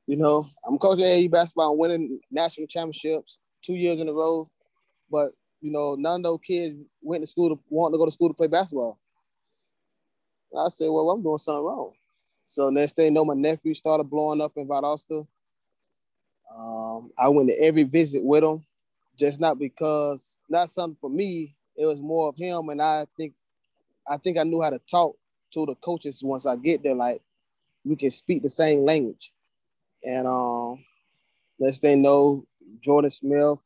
You 0.07 0.15
know, 0.15 0.47
I'm 0.65 0.77
coaching 0.77 1.03
AAU 1.03 1.29
basketball 1.29 1.77
winning 1.77 2.19
national 2.31 2.67
championships 2.67 3.39
two 3.61 3.75
years 3.75 3.99
in 3.99 4.07
a 4.07 4.13
row, 4.13 4.49
but 5.11 5.31
you 5.59 5.71
know, 5.71 5.95
none 5.95 6.21
of 6.21 6.23
those 6.23 6.39
kids 6.43 6.75
went 7.01 7.21
to 7.23 7.27
school 7.27 7.49
to 7.49 7.61
want 7.69 7.93
to 7.93 7.97
go 7.97 8.05
to 8.05 8.11
school 8.11 8.29
to 8.29 8.33
play 8.33 8.47
basketball. 8.47 8.97
I 10.57 10.69
said, 10.69 10.89
well, 10.89 11.09
I'm 11.09 11.21
doing 11.21 11.37
something 11.37 11.65
wrong. 11.65 11.93
So 12.45 12.69
next 12.69 12.95
thing 12.95 13.05
you 13.05 13.11
know, 13.11 13.25
my 13.25 13.33
nephew 13.33 13.73
started 13.73 14.05
blowing 14.05 14.41
up 14.41 14.53
in 14.55 14.67
Valdosta. 14.67 15.27
Um, 16.55 17.11
I 17.17 17.27
went 17.27 17.49
to 17.49 17.59
every 17.59 17.83
visit 17.83 18.23
with 18.23 18.43
him, 18.43 18.65
just 19.19 19.41
not 19.41 19.59
because 19.59 20.37
not 20.49 20.71
something 20.71 20.97
for 20.99 21.09
me. 21.09 21.55
It 21.75 21.85
was 21.85 21.99
more 21.99 22.29
of 22.29 22.37
him, 22.37 22.69
and 22.69 22.81
I 22.81 23.05
think, 23.17 23.33
I 24.09 24.17
think 24.17 24.37
I 24.37 24.43
knew 24.43 24.61
how 24.61 24.69
to 24.69 24.79
talk 24.89 25.15
to 25.53 25.65
the 25.65 25.75
coaches 25.75 26.23
once 26.23 26.45
I 26.45 26.55
get 26.55 26.81
there. 26.81 26.95
Like 26.95 27.21
we 27.83 27.95
can 27.95 28.09
speak 28.09 28.41
the 28.41 28.49
same 28.49 28.85
language, 28.85 29.31
and 30.07 30.25
um, 30.25 30.83
next 31.59 31.83
you 31.83 31.97
know, 31.97 32.45
Jordan 32.81 33.11
Smith, 33.11 33.59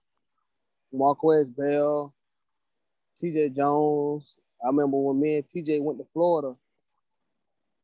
Marquez 0.92 1.48
Bell, 1.50 2.14
TJ 3.22 3.56
Jones. 3.56 4.34
I 4.64 4.68
remember 4.68 4.98
when 4.98 5.20
me 5.20 5.36
and 5.36 5.46
TJ 5.48 5.82
went 5.82 6.00
to 6.00 6.06
Florida, 6.14 6.56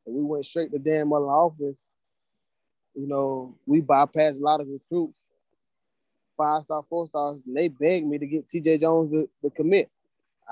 and 0.06 0.14
we 0.14 0.22
went 0.22 0.44
straight 0.44 0.72
to 0.72 0.78
Dan 0.78 1.08
Mullen 1.08 1.28
office. 1.28 1.80
You 2.94 3.06
know, 3.06 3.54
we 3.64 3.80
bypassed 3.80 4.40
a 4.40 4.44
lot 4.44 4.60
of 4.60 4.66
recruits, 4.66 5.14
five 6.36 6.62
star, 6.62 6.82
four 6.88 7.06
stars, 7.06 7.40
and 7.46 7.56
they 7.56 7.68
begged 7.68 8.08
me 8.08 8.18
to 8.18 8.26
get 8.26 8.48
TJ 8.48 8.80
Jones 8.80 9.12
to, 9.12 9.28
to 9.44 9.50
commit. 9.50 9.88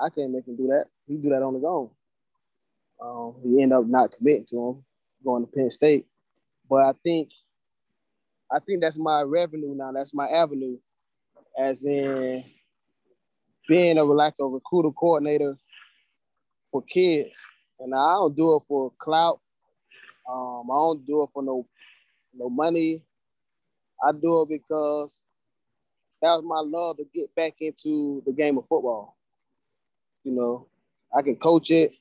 I 0.01 0.09
can't 0.09 0.31
make 0.31 0.47
him 0.47 0.55
do 0.55 0.67
that. 0.67 0.85
He 1.07 1.17
do 1.17 1.29
that 1.29 1.41
on 1.41 1.55
his 1.55 1.63
own. 1.65 1.89
Um, 3.01 3.35
he 3.43 3.61
ended 3.61 3.77
up 3.77 3.85
not 3.85 4.13
committing 4.15 4.45
to 4.51 4.69
him, 4.69 4.85
going 5.25 5.45
to 5.45 5.51
Penn 5.51 5.69
State. 5.69 6.05
But 6.69 6.85
I 6.85 6.93
think, 7.03 7.31
I 8.51 8.59
think 8.59 8.81
that's 8.81 8.97
my 8.99 9.21
revenue 9.23 9.75
now. 9.75 9.91
That's 9.91 10.13
my 10.13 10.27
avenue, 10.27 10.77
as 11.57 11.85
in 11.85 12.43
being 13.67 13.97
a 13.97 14.03
like 14.03 14.35
a 14.39 14.45
recruiter 14.45 14.91
coordinator 14.91 15.57
for 16.71 16.81
kids. 16.83 17.39
And 17.79 17.93
I 17.93 18.13
don't 18.13 18.35
do 18.35 18.55
it 18.55 18.63
for 18.67 18.91
clout. 18.99 19.39
Um, 20.29 20.63
I 20.71 20.75
don't 20.75 21.05
do 21.05 21.23
it 21.23 21.29
for 21.33 21.43
no 21.43 21.67
no 22.33 22.49
money. 22.49 23.03
I 24.03 24.11
do 24.11 24.41
it 24.41 24.49
because 24.49 25.25
that 26.21 26.29
was 26.35 26.43
my 26.45 26.59
love 26.59 26.97
to 26.97 27.05
get 27.13 27.33
back 27.35 27.53
into 27.59 28.23
the 28.25 28.31
game 28.31 28.57
of 28.57 28.67
football. 28.67 29.17
You 30.23 30.33
know, 30.33 30.67
I 31.15 31.21
can 31.21 31.35
coach 31.35 31.71
it, 31.71 31.91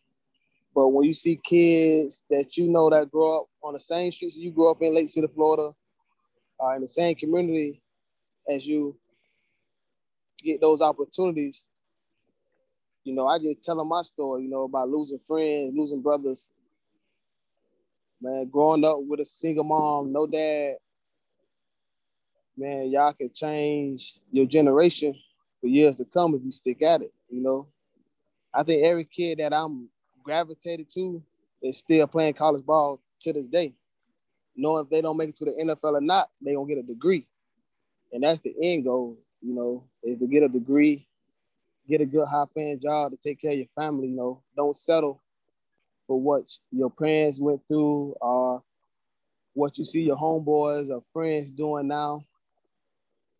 but 0.74 0.88
when 0.88 1.06
you 1.06 1.14
see 1.14 1.40
kids 1.42 2.22
that 2.30 2.56
you 2.56 2.68
know 2.68 2.90
that 2.90 3.11
grow 3.11 3.40
up 3.40 3.46
on 3.62 3.72
the 3.72 3.80
same 3.80 4.12
streets 4.12 4.37
you 4.37 4.50
grew 4.50 4.70
up 4.70 4.82
in 4.82 4.94
Lake 4.94 5.09
City, 5.09 5.28
Florida, 5.35 5.74
uh, 6.62 6.71
in 6.71 6.81
the 6.81 6.88
same 6.88 7.14
community 7.14 7.81
as 8.49 8.66
you, 8.66 8.97
get 10.42 10.61
those 10.61 10.81
opportunities. 10.81 11.64
You 13.05 13.14
know, 13.14 13.27
I 13.27 13.38
just 13.38 13.62
tell 13.62 13.77
them 13.77 13.88
my 13.88 14.03
story. 14.03 14.45
You 14.45 14.51
know, 14.51 14.64
about 14.64 14.88
losing 14.88 15.19
friends, 15.19 15.75
losing 15.77 16.03
brothers. 16.03 16.49
Man, 18.21 18.49
growing 18.49 18.85
up 18.85 18.99
with 19.01 19.21
a 19.21 19.27
single 19.27 19.64
mom, 19.64 20.12
no 20.12 20.27
dad. 20.27 20.77
Man, 22.57 22.90
y'all 22.90 23.12
can 23.12 23.31
change 23.35 24.14
your 24.33 24.47
generation 24.47 25.14
for 25.61 25.66
years 25.66 25.97
to 25.97 26.05
come 26.05 26.35
if 26.35 26.42
you 26.42 26.51
stick 26.51 26.83
at 26.83 27.03
it. 27.03 27.12
You 27.29 27.42
know, 27.42 27.66
I 28.55 28.62
think 28.62 28.85
every 28.85 29.05
kid 29.05 29.38
that 29.38 29.53
I'm 29.53 29.88
gravitated 30.23 30.88
to 30.95 31.23
is 31.62 31.79
still 31.79 32.07
playing 32.07 32.35
college 32.35 32.64
ball 32.64 33.01
to 33.21 33.33
this 33.33 33.47
day. 33.47 33.75
Knowing 34.57 34.85
if 34.85 34.90
they 34.90 35.03
don't 35.03 35.16
make 35.16 35.31
it 35.31 35.37
to 35.37 35.45
the 35.45 35.53
NFL 35.53 35.95
or 35.95 36.01
not, 36.01 36.31
they 36.40 36.55
gonna 36.55 36.69
get 36.69 36.79
a 36.79 36.83
degree, 36.83 37.27
and 38.12 38.23
that's 38.23 38.40
the 38.40 38.55
end 38.62 38.85
goal. 38.85 39.19
You 39.42 39.55
know, 39.55 39.85
is 40.03 40.19
to 40.19 40.27
get 40.27 40.42
a 40.42 40.49
degree, 40.49 41.07
get 41.88 42.01
a 42.01 42.07
good 42.07 42.27
high 42.27 42.45
paying 42.55 42.81
job 42.81 43.12
to 43.12 43.16
take 43.16 43.40
care 43.40 43.53
of 43.53 43.59
your 43.59 43.66
family. 43.69 44.09
You 44.09 44.16
know, 44.16 44.42
don't 44.57 44.75
settle 44.75 45.23
for 46.07 46.21
what 46.21 46.45
your 46.71 46.90
parents 46.90 47.40
went 47.40 47.61
through 47.69 48.16
or 48.21 48.62
what 49.55 49.79
you 49.79 49.85
see 49.85 50.03
your 50.03 50.16
homeboys 50.16 50.90
or 50.90 51.03
friends 51.12 51.51
doing 51.51 51.88
now. 51.88 52.25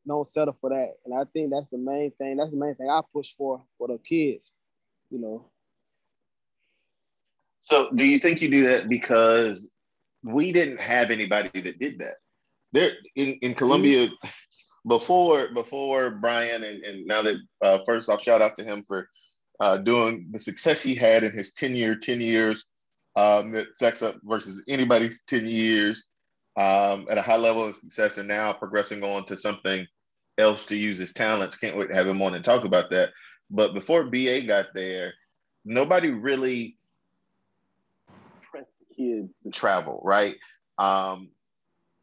Don't 0.07 0.27
settle 0.27 0.57
for 0.61 0.71
that. 0.71 0.95
And 1.05 1.15
I 1.15 1.25
think 1.33 1.51
that's 1.51 1.69
the 1.69 1.79
main 1.79 2.11
thing. 2.13 2.37
That's 2.37 2.51
the 2.51 2.57
main 2.57 2.75
thing 2.75 2.89
I 2.91 3.01
push 3.13 3.35
for 3.35 3.63
for 3.79 3.89
the 3.89 3.99
kids. 3.99 4.55
You 5.11 5.19
know, 5.21 5.51
So, 7.61 7.91
do 7.93 8.05
you 8.05 8.19
think 8.19 8.41
you 8.41 8.49
do 8.49 8.65
that 8.69 8.89
because 8.89 9.73
we 10.27 10.53
didn't 10.53 10.81
have 10.81 11.11
anybody 11.11 11.61
that 11.61 11.79
did 11.79 12.01
that. 12.01 12.17
There 12.73 12.93
in, 13.15 13.39
in 13.43 13.55
Columbia 13.55 14.09
before 14.89 15.49
before 15.55 16.11
Brian 16.11 16.65
and, 16.65 16.83
and 16.85 17.07
now 17.07 17.23
that 17.23 17.37
uh, 17.62 17.79
first 17.87 18.09
off 18.09 18.23
shout 18.23 18.43
out 18.43 18.57
to 18.57 18.65
him 18.65 18.83
for 18.87 19.09
uh, 19.61 19.79
doing 19.79 20.27
the 20.33 20.41
success 20.41 20.83
he 20.83 20.95
had 20.95 21.25
in 21.25 21.33
his 21.33 21.53
10 21.55 21.75
year 21.75 21.95
10 21.97 22.21
years 22.21 22.65
um, 23.15 23.53
that 23.53 23.77
sex 23.77 24.03
up 24.03 24.17
versus 24.25 24.62
anybody's 24.69 25.23
10 25.23 25.47
years 25.47 26.09
um, 26.57 27.07
at 27.09 27.19
a 27.19 27.23
high 27.23 27.37
level 27.37 27.65
of 27.65 27.77
success 27.77 28.19
and 28.19 28.29
now 28.29 28.53
progressing 28.53 29.03
on 29.03 29.25
to 29.25 29.37
something 29.37 29.87
else 30.39 30.67
to 30.67 30.77
use 30.77 30.99
his 30.99 31.12
talents. 31.12 31.57
Can't 31.57 31.77
wait 31.77 31.89
to 31.89 31.95
have 31.95 32.07
him 32.07 32.21
on 32.21 32.35
and 32.35 32.45
talk 32.45 32.65
about 32.65 32.91
that. 32.91 33.11
But 33.51 33.75
before 33.75 34.11
BA 34.11 34.43
got 34.43 34.67
there, 34.75 35.15
nobody 35.65 36.11
really 36.11 36.76
kids 38.97 39.31
to 39.43 39.51
travel, 39.51 40.01
right? 40.05 40.37
Um, 40.79 41.31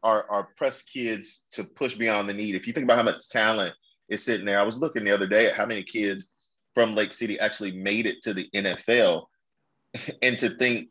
our, 0.02 0.28
our 0.30 0.48
press 0.56 0.82
kids 0.82 1.46
to 1.52 1.64
push 1.64 1.94
beyond 1.94 2.28
the 2.28 2.34
need. 2.34 2.54
If 2.54 2.66
you 2.66 2.72
think 2.72 2.84
about 2.84 2.98
how 2.98 3.04
much 3.04 3.28
talent 3.30 3.74
is 4.08 4.24
sitting 4.24 4.44
there, 4.44 4.60
I 4.60 4.64
was 4.64 4.80
looking 4.80 5.04
the 5.04 5.14
other 5.14 5.26
day 5.26 5.46
at 5.46 5.54
how 5.54 5.66
many 5.66 5.82
kids 5.82 6.32
from 6.74 6.94
Lake 6.94 7.12
City 7.12 7.38
actually 7.40 7.72
made 7.72 8.06
it 8.06 8.22
to 8.22 8.34
the 8.34 8.48
NFL. 8.54 9.24
and 10.22 10.38
to 10.38 10.50
think, 10.50 10.88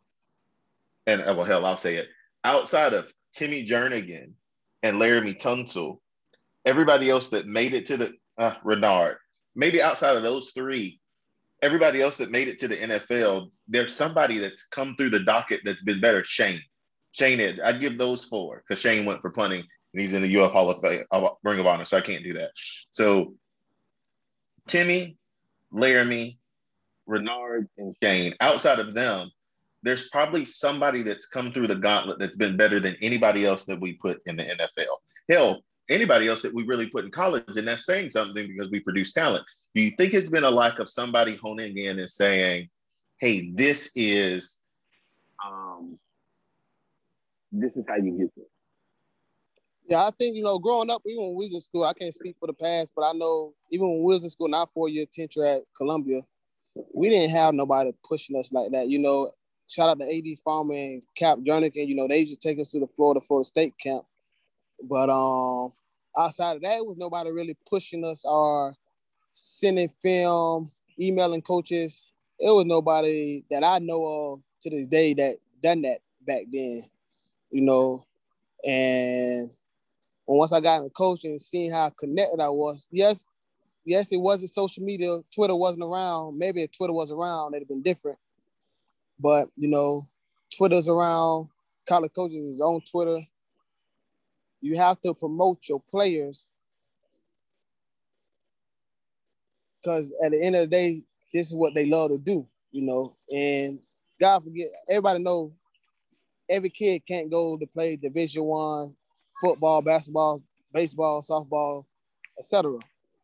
and 1.06 1.22
uh, 1.22 1.34
well, 1.36 1.46
hell, 1.46 1.66
I'll 1.66 1.78
say 1.78 1.96
it, 1.96 2.08
outside 2.44 2.94
of 2.94 3.13
Timmy 3.34 3.66
Jernigan 3.66 4.32
and 4.82 4.98
Laremy 4.98 5.39
Tunsil, 5.39 6.00
everybody 6.66 7.10
else 7.10 7.30
that 7.30 7.48
made 7.48 7.74
it 7.74 7.86
to 7.88 7.98
the 7.98 8.13
uh, 8.38 8.56
Renard, 8.63 9.18
maybe 9.56 9.82
outside 9.82 10.16
of 10.16 10.24
those 10.24 10.52
three, 10.52 11.00
everybody 11.63 12.02
else 12.02 12.17
that 12.17 12.30
made 12.30 12.47
it 12.47 12.60
to 12.60 12.67
the 12.67 12.76
NFL, 12.76 13.49
there's 13.67 13.95
somebody 13.95 14.38
that's 14.38 14.65
come 14.67 14.95
through 14.95 15.10
the 15.12 15.21
docket 15.21 15.62
that's 15.63 15.82
been 15.82 16.02
better. 16.02 16.23
Shane, 16.23 16.60
Shane 17.12 17.39
Edge. 17.39 17.60
I'd 17.63 17.80
give 17.80 17.97
those 17.97 18.26
four 18.26 18.63
because 18.67 18.82
Shane 18.82 19.06
went 19.06 19.21
for 19.21 19.32
punting 19.32 19.62
and 19.62 20.02
he's 20.02 20.13
in 20.13 20.21
the 20.21 20.38
UF 20.38 20.52
Hall 20.52 20.69
of 20.69 20.82
Fame, 20.82 21.04
Ring 21.43 21.60
of 21.60 21.67
Honor, 21.67 21.86
so 21.86 21.97
I 21.97 22.02
can't 22.02 22.23
do 22.23 22.34
that. 22.34 22.52
So 22.91 23.34
Timmy, 24.67 25.17
Laremy, 25.73 26.38
Renard, 27.08 27.69
and 27.78 27.95
Shane. 28.04 28.34
Outside 28.41 28.80
of 28.80 28.93
them, 28.93 29.32
there's 29.84 30.10
probably 30.10 30.45
somebody 30.45 31.02
that's 31.02 31.28
come 31.28 31.52
through 31.52 31.67
the 31.67 31.76
gauntlet 31.76 32.19
that's 32.19 32.38
been 32.38 32.58
better 32.58 32.80
than 32.80 32.95
anybody 33.02 33.45
else 33.45 33.65
that 33.65 33.80
we 33.80 33.93
put 33.93 34.21
in 34.26 34.36
the 34.36 34.43
NFL. 34.43 34.97
Hell, 35.30 35.63
anybody 35.89 36.28
else 36.28 36.41
that 36.41 36.54
we 36.54 36.63
really 36.63 36.88
put 36.88 37.06
in 37.06 37.12
college, 37.12 37.58
and 37.58 37.67
that's 37.67 37.86
saying 37.86 38.10
something 38.10 38.48
because 38.48 38.69
we 38.69 38.80
produce 38.80 39.13
talent. 39.13 39.46
Do 39.76 39.82
you 39.82 39.91
think 39.91 40.13
it's 40.13 40.30
been 40.30 40.43
a 40.43 40.52
lack 40.52 40.80
of 40.80 40.89
somebody 40.89 41.36
honing 41.36 41.78
in 41.78 42.00
and 42.00 42.10
saying, 42.10 42.69
"Hey, 43.19 43.52
this 43.54 43.91
is, 43.96 44.62
um, 45.46 46.00
this 47.52 47.72
is 47.76 47.84
how 47.88 47.96
you 47.96 48.12
get 48.17 48.36
there." 48.36 48.46
Yeah, 49.89 50.06
I 50.06 50.12
think 50.12 50.36
you 50.36 50.43
know, 50.43 50.60
growing 50.60 50.89
up, 50.89 51.02
even 51.06 51.26
when 51.26 51.36
we 51.36 51.46
was 51.46 51.54
in 51.54 51.62
school, 51.62 51.84
I 51.84 51.93
can't 51.93 52.13
speak 52.13 52.38
for 52.39 52.48
the 52.48 52.54
past, 52.54 52.93
but 52.96 53.04
I 53.04 53.13
know 53.13 53.54
even 53.69 53.89
when 53.89 54.04
we 54.04 54.13
was 54.13 54.24
in 54.24 54.30
school, 54.30 54.48
not 54.48 54.72
four 54.72 54.88
year 54.88 55.06
tenure 55.12 55.46
at 55.46 55.63
Columbia, 55.76 56.22
we 56.93 57.10
didn't 57.10 57.32
have 57.32 57.54
nobody 57.54 57.91
pushing 58.08 58.38
us 58.38 58.52
like 58.52 58.72
that. 58.72 58.88
You 58.88 59.00
know, 59.00 59.32
shout 59.67 59.89
out 59.89 60.00
to 60.00 60.06
AD 60.06 60.39
Farmer 60.43 60.74
and 60.74 61.02
Cap 61.15 61.39
Jernigan. 61.39 61.88
You 61.88 61.96
know, 61.96 62.08
they 62.08 62.24
to 62.26 62.38
take 62.38 62.60
us 62.60 62.72
to 62.72 62.80
the 62.80 62.88
Florida 62.88 63.19
Florida 63.22 63.46
State 63.46 63.74
camp. 63.78 64.06
But 64.82 65.10
um 65.10 65.72
outside 66.18 66.58
of 66.58 66.62
that, 66.62 66.86
was 66.86 66.98
nobody 66.98 67.32
really 67.32 67.58
pushing 67.70 68.04
us 68.06 68.26
or 68.26 68.76
sending 69.32 69.90
film, 69.90 70.72
emailing 71.00 71.42
coaches. 71.42 72.06
It 72.40 72.52
was 72.52 72.66
nobody 72.66 73.44
that 73.50 73.64
I 73.64 73.80
know 73.80 74.06
of 74.06 74.42
to 74.62 74.70
this 74.70 74.88
day 74.88 75.14
that 75.16 75.38
done 75.62 75.82
that 75.84 76.00
back 76.26 76.44
then, 76.52 76.84
you 77.52 77.62
know. 77.62 78.06
And 78.66 79.52
once 80.26 80.54
I 80.54 80.62
got 80.62 80.78
into 80.78 80.90
coaching 80.90 81.32
and 81.32 81.42
seeing 81.42 81.72
how 81.72 81.90
connected 81.90 82.40
I 82.40 82.50
was, 82.50 82.88
yes, 82.92 83.26
yes, 83.86 84.12
it 84.12 84.18
wasn't 84.18 84.52
social 84.52 84.84
media. 84.84 85.20
Twitter 85.34 85.56
wasn't 85.56 85.84
around. 85.84 86.38
Maybe 86.38 86.64
if 86.64 86.72
Twitter 86.72 86.94
was 86.94 87.12
around, 87.12 87.54
it'd 87.54 87.64
have 87.64 87.68
been 87.68 87.82
different. 87.82 88.18
But 89.20 89.50
you 89.58 89.68
know, 89.68 90.04
Twitter's 90.56 90.88
around. 90.88 91.50
College 91.88 92.14
coaches 92.16 92.46
is 92.46 92.62
on 92.62 92.80
Twitter. 92.90 93.20
You 94.63 94.78
have 94.78 95.02
to 95.02 95.13
promote 95.13 95.67
your 95.67 95.82
players 95.91 96.47
because 99.82 100.13
at 100.23 100.32
the 100.32 100.41
end 100.41 100.56
of 100.56 100.62
the 100.62 100.67
day, 100.67 101.02
this 101.34 101.47
is 101.47 101.56
what 101.56 101.73
they 101.76 101.86
love 101.86 102.12
to 102.12 102.17
do, 102.17 102.47
you 102.71 102.82
know. 102.84 103.17
And 103.30 103.80
God 104.21 104.45
forget, 104.45 104.67
everybody 104.89 105.21
know 105.21 105.54
every 106.49 106.69
kid 106.69 107.04
can't 107.06 107.30
go 107.30 107.58
to 107.58 107.67
play 107.67 107.97
Division 107.97 108.45
One 108.45 108.95
football, 109.41 109.82
basketball, 109.82 110.41
baseball, 110.73 111.21
softball, 111.30 111.86
etc. 112.39 112.80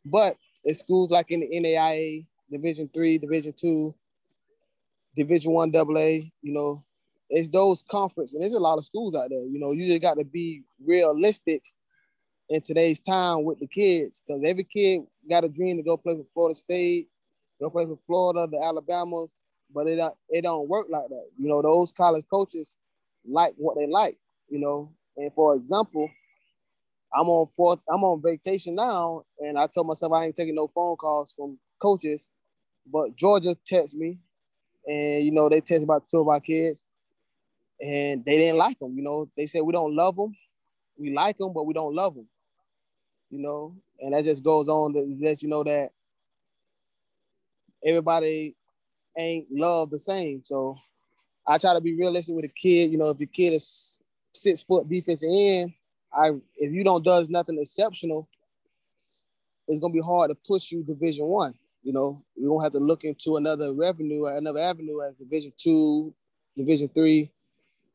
But 0.06 0.36
it's 0.66 0.80
schools 0.80 1.10
like 1.10 1.32
in 1.32 1.40
the 1.40 1.50
NAIA, 1.50 2.26
Division 2.52 2.90
Three, 2.94 3.18
Division 3.18 3.54
Two, 3.58 3.96
Division 5.16 5.54
One 5.54 5.74
AA, 5.74 6.28
you 6.42 6.54
know, 6.54 6.82
it's 7.30 7.50
those 7.50 7.84
conferences. 7.90 8.34
and 8.34 8.44
there's 8.44 8.54
a 8.54 8.60
lot 8.60 8.78
of 8.78 8.86
schools 8.86 9.16
out 9.16 9.30
there. 9.30 9.44
You 9.44 9.60
know, 9.60 9.72
you 9.72 9.88
just 9.88 10.02
got 10.02 10.18
to 10.18 10.26
be 10.26 10.64
realistic 10.86 11.64
in 12.50 12.62
today's 12.62 13.00
time 13.00 13.44
with 13.44 13.60
the 13.60 13.68
kids, 13.68 14.22
because 14.26 14.44
every 14.44 14.64
kid 14.64 15.02
got 15.30 15.44
a 15.44 15.50
dream 15.50 15.78
to 15.78 15.84
go 15.84 15.98
play 15.98 16.16
for 16.16 16.26
Florida 16.34 16.56
State, 16.56 17.08
go 17.62 17.70
play 17.70 17.86
for 17.86 18.00
Florida, 18.08 18.48
the 18.50 18.58
Alabamas, 18.58 19.32
but 19.74 19.88
it 19.88 19.98
don't, 19.98 20.16
it 20.30 20.42
don't 20.42 20.68
work 20.68 20.88
like 20.90 21.08
that. 21.10 21.28
You 21.38 21.48
know, 21.48 21.62
those 21.62 21.92
college 21.92 22.26
coaches 22.30 22.78
like 23.28 23.54
what 23.58 23.78
they 23.78 23.86
like. 23.86 24.18
You 24.50 24.60
know, 24.60 24.92
and 25.16 25.32
for 25.36 25.54
example, 25.54 26.10
I'm 27.14 27.28
on 27.28 27.48
fourth, 27.56 27.80
I'm 27.92 28.04
on 28.04 28.22
vacation 28.24 28.76
now, 28.76 29.24
and 29.40 29.58
I 29.58 29.68
told 29.68 29.88
myself 29.88 30.14
I 30.14 30.26
ain't 30.26 30.36
taking 30.36 30.56
no 30.56 30.68
phone 30.74 30.96
calls 30.96 31.34
from 31.34 31.60
coaches, 31.80 32.32
but 32.92 33.16
Georgia 33.16 33.56
texted 33.72 33.96
me, 33.96 34.20
and 34.88 35.24
you 35.24 35.32
know 35.32 35.50
they 35.50 35.62
text 35.62 35.84
about 35.84 36.10
two 36.10 36.20
of 36.20 36.28
our 36.28 36.40
kids, 36.40 36.84
and 37.82 38.24
they 38.26 38.38
didn't 38.38 38.58
like 38.58 38.80
them. 38.80 38.96
You 38.96 39.04
know, 39.04 39.30
they 39.38 39.46
said 39.46 39.62
we 39.62 39.74
don't 39.74 39.96
love 39.96 40.16
them, 40.16 40.36
we 40.98 41.14
like 41.14 41.38
them, 41.38 41.54
but 41.54 41.66
we 41.66 41.74
don't 41.74 41.96
love 41.96 42.16
them. 42.16 42.28
You 43.30 43.40
know, 43.40 43.76
and 44.00 44.14
that 44.14 44.24
just 44.24 44.44
goes 44.44 44.68
on 44.68 44.94
to 44.94 45.18
let 45.22 45.42
you 45.42 45.50
know 45.50 45.64
that 45.64 45.92
everybody 47.86 48.56
ain't 49.18 49.48
love 49.52 49.90
the 49.90 50.00
same. 50.00 50.42
So 50.46 50.78
I 51.48 51.58
try 51.58 51.74
to 51.74 51.82
be 51.82 51.96
realistic 51.96 52.36
with 52.36 52.46
a 52.46 52.50
kid. 52.50 52.92
You 52.92 52.98
know, 52.98 53.10
if 53.10 53.20
your 53.20 53.28
kid 53.28 53.54
is 53.54 53.96
six 54.34 54.64
foot 54.64 54.90
defensive 54.90 55.30
end, 55.32 55.74
I 56.14 56.32
if 56.58 56.72
you 56.74 56.84
don't 56.84 57.06
does 57.06 57.30
nothing 57.30 57.60
exceptional, 57.60 58.28
it's 59.68 59.80
gonna 59.80 59.94
be 59.94 60.02
hard 60.02 60.32
to 60.32 60.38
push 60.48 60.72
you 60.72 60.84
Division 60.84 61.26
One. 61.26 61.54
You 61.84 61.94
know, 61.94 62.24
you 62.36 62.52
won't 62.52 62.64
have 62.64 62.74
to 62.74 62.80
look 62.80 63.04
into 63.04 63.38
another 63.38 63.74
revenue, 63.74 64.26
another 64.26 64.60
avenue 64.60 65.02
as 65.02 65.16
Division 65.16 65.54
Two, 65.58 66.14
Division 66.58 66.90
Three 66.90 67.32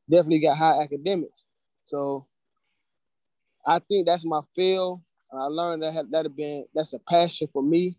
definitely 0.09 0.41
got 0.41 0.57
high 0.57 0.83
academics. 0.83 1.47
So 1.85 2.27
I 3.67 3.79
think 3.79 4.07
that's 4.07 4.25
my 4.25 4.41
feel. 4.55 5.03
I 5.33 5.47
learned 5.47 5.83
that 5.83 6.11
that 6.11 6.27
have 6.27 6.37
been 6.37 6.67
that's 6.75 6.93
a 6.93 6.99
passion 7.01 7.49
for 7.53 7.63
me. 7.63 7.99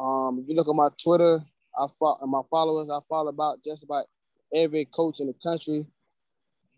Um, 0.00 0.40
if 0.42 0.48
you 0.48 0.54
look 0.54 0.68
at 0.68 0.74
my 0.74 0.88
Twitter, 1.02 1.40
I 1.78 1.86
follow 1.98 2.26
my 2.26 2.40
followers. 2.50 2.88
I 2.90 3.00
follow 3.08 3.28
about 3.28 3.62
just 3.62 3.82
about 3.82 4.06
every 4.54 4.86
coach 4.86 5.20
in 5.20 5.26
the 5.26 5.34
country. 5.42 5.86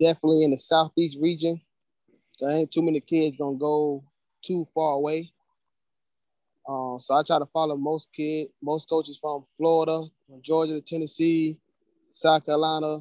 Definitely 0.01 0.43
in 0.43 0.51
the 0.51 0.59
southeast 0.59 1.19
region. 1.21 1.61
There 2.41 2.51
ain't 2.51 2.73
too 2.73 2.83
many 2.83 3.01
kids 3.01 3.37
gonna 3.37 3.57
go 3.57 4.03
too 4.45 4.67
far 4.75 4.95
away. 4.95 5.31
Um, 6.69 6.99
so 6.99 7.15
I 7.15 7.23
try 7.23 7.39
to 7.39 7.47
follow 7.47 7.77
most 7.77 8.13
kid, 8.13 8.49
most 8.63 8.89
coaches 8.89 9.19
from 9.21 9.45
Florida, 9.57 10.05
from 10.29 10.43
Georgia 10.43 10.75
to 10.75 10.81
Tennessee, 10.81 11.59
South 12.13 12.45
Carolina, 12.47 13.01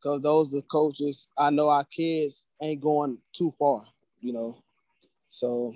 because 0.00 0.22
those 0.22 0.50
the 0.50 0.62
coaches 0.62 1.28
I 1.36 1.50
know 1.50 1.68
our 1.68 1.84
kids 1.84 2.46
ain't 2.62 2.80
going 2.80 3.18
too 3.32 3.50
far, 3.50 3.84
you 4.20 4.32
know. 4.32 4.62
So 5.28 5.74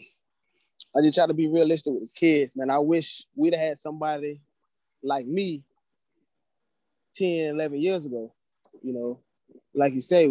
I 0.97 1.01
just 1.03 1.15
try 1.15 1.27
to 1.27 1.35
be 1.35 1.49
realistic 1.49 1.93
with 1.93 2.03
the 2.03 2.15
kids, 2.15 2.57
man. 2.57 2.71
I 2.71 2.79
wish 2.79 3.25
we'd 3.35 3.55
have 3.55 3.69
had 3.69 3.79
somebody 3.79 4.41
like 5.03 5.27
me 5.27 5.63
10, 7.15 7.51
11 7.51 7.81
years 7.81 8.07
ago, 8.07 8.33
you 8.83 8.93
know. 8.93 9.21
Like 9.75 9.93
you 9.93 10.01
say, 10.01 10.29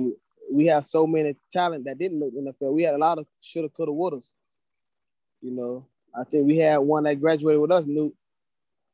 we, 0.51 0.65
have 0.67 0.85
so 0.85 1.05
many 1.05 1.35
talent 1.51 1.85
that 1.85 1.97
didn't 1.97 2.19
make 2.19 2.33
the 2.33 2.41
NFL. 2.41 2.73
We 2.73 2.83
had 2.83 2.95
a 2.95 2.97
lot 2.97 3.17
of 3.17 3.25
shoulda, 3.41 3.69
coulda, 3.69 3.91
wouldas. 3.91 4.31
You 5.41 5.51
know, 5.51 5.85
I 6.17 6.23
think 6.23 6.47
we 6.47 6.57
had 6.57 6.77
one 6.77 7.03
that 7.03 7.19
graduated 7.19 7.59
with 7.59 7.71
us, 7.71 7.85
Newt. 7.85 8.15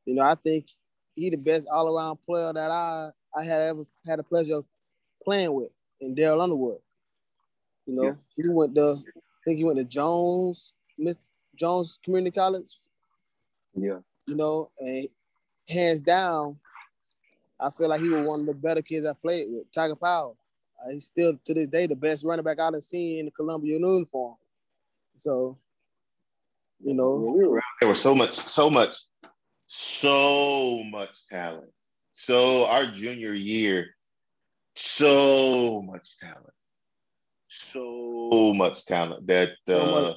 You 0.05 0.15
know, 0.15 0.23
I 0.23 0.35
think 0.35 0.65
he 1.13 1.29
the 1.29 1.37
best 1.37 1.67
all 1.71 1.95
around 1.95 2.17
player 2.25 2.51
that 2.51 2.71
I 2.71 3.11
I 3.35 3.43
had 3.43 3.61
ever 3.61 3.83
had 4.07 4.19
the 4.19 4.23
pleasure 4.23 4.55
of 4.55 4.65
playing 5.23 5.53
with 5.53 5.71
in 6.01 6.15
Darrell 6.15 6.41
Underwood. 6.41 6.79
You 7.85 7.95
know, 7.95 8.03
yeah. 8.03 8.13
he 8.35 8.47
went 8.47 8.75
to 8.75 8.91
I 8.91 9.41
think 9.45 9.57
he 9.57 9.63
went 9.63 9.79
to 9.79 9.85
Jones, 9.85 10.75
Miss 10.97 11.17
Jones 11.55 11.99
Community 12.03 12.35
College. 12.35 12.79
Yeah. 13.75 13.99
You 14.25 14.35
know, 14.35 14.69
and 14.79 15.07
hands 15.67 16.01
down, 16.01 16.57
I 17.59 17.69
feel 17.71 17.89
like 17.89 18.01
he 18.01 18.09
was 18.09 18.25
one 18.25 18.41
of 18.41 18.45
the 18.45 18.53
better 18.53 18.81
kids 18.81 19.05
I 19.05 19.13
played 19.13 19.47
with, 19.49 19.71
Tiger 19.71 19.95
Powell. 19.95 20.37
Uh, 20.81 20.91
he's 20.91 21.05
still 21.05 21.37
to 21.43 21.53
this 21.53 21.67
day 21.67 21.87
the 21.87 21.95
best 21.95 22.23
running 22.23 22.43
back 22.43 22.59
I've 22.59 22.81
seen 22.81 23.19
in 23.19 23.25
the 23.25 23.31
Columbia 23.31 23.77
uniform. 23.77 24.35
So, 25.17 25.57
you 26.81 26.93
know, 26.93 27.59
there 27.81 27.89
was 27.89 28.01
so 28.01 28.15
much, 28.15 28.31
so 28.31 28.69
much, 28.69 28.95
so 29.67 30.83
much 30.85 31.27
talent. 31.27 31.71
So 32.11 32.65
our 32.67 32.85
junior 32.85 33.33
year, 33.33 33.87
so 34.79 35.81
much 35.81 36.17
talent, 36.19 36.53
so 37.47 38.53
much 38.55 38.85
talent 38.85 39.27
that 39.27 39.51
uh, 39.69 40.13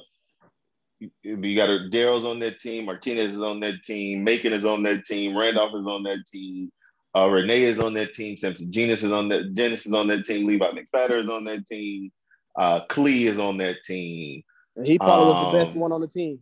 you 1.21 1.55
got 1.55 1.69
Daryl's 1.91 2.23
on 2.23 2.39
that 2.39 2.59
team, 2.59 2.85
Martinez 2.85 3.35
is 3.35 3.41
on 3.41 3.59
that 3.59 3.83
team, 3.83 4.23
Macon 4.23 4.53
is 4.53 4.65
on 4.65 4.83
that 4.83 5.03
team, 5.03 5.37
Randolph 5.37 5.75
is 5.75 5.85
on 5.85 6.03
that 6.03 6.25
team, 6.31 6.71
uh, 7.15 7.29
Renee 7.29 7.63
is 7.63 7.79
on 7.79 7.93
that 7.95 8.13
team, 8.13 8.37
Simpson 8.37 8.71
Genus 8.71 9.03
is 9.03 9.11
on 9.11 9.27
that, 9.29 9.53
Genesis 9.53 9.87
is 9.87 9.93
on 9.93 10.07
that 10.07 10.23
team, 10.25 10.47
Levi 10.47 10.71
McFadder 10.71 11.19
is 11.19 11.29
on 11.29 11.43
that 11.43 11.67
team, 11.67 12.11
uh, 12.57 12.81
Klee 12.89 13.25
is 13.27 13.39
on 13.39 13.57
that 13.57 13.83
team. 13.83 14.43
And 14.77 14.87
he 14.87 14.97
probably 14.97 15.33
um, 15.33 15.43
was 15.43 15.51
the 15.51 15.57
best 15.57 15.75
um, 15.75 15.81
one 15.81 15.91
on 15.91 16.01
the 16.01 16.07
team. 16.07 16.39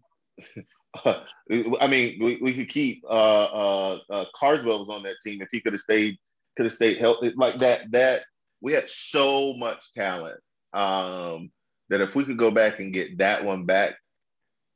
I 1.05 1.87
mean, 1.87 2.17
we, 2.21 2.37
we 2.41 2.53
could 2.53 2.69
keep 2.69 3.03
uh, 3.09 3.43
uh, 3.45 3.99
uh, 4.09 4.25
Carswell 4.35 4.79
was 4.79 4.89
on 4.89 5.03
that 5.03 5.15
team 5.23 5.41
if 5.41 5.47
he 5.51 5.59
could 5.59 5.73
have 5.73 5.81
stayed, 5.81 6.17
could 6.55 6.65
have 6.65 6.73
stayed 6.73 6.97
healthy 6.97 7.33
like 7.35 7.59
that. 7.59 7.91
That 7.91 8.23
we 8.61 8.73
had 8.73 8.89
so 8.89 9.53
much 9.55 9.93
talent 9.93 10.39
um, 10.73 11.51
that 11.89 12.01
if 12.01 12.15
we 12.15 12.23
could 12.23 12.37
go 12.37 12.51
back 12.51 12.79
and 12.79 12.93
get 12.93 13.17
that 13.17 13.43
one 13.43 13.65
back 13.65 13.95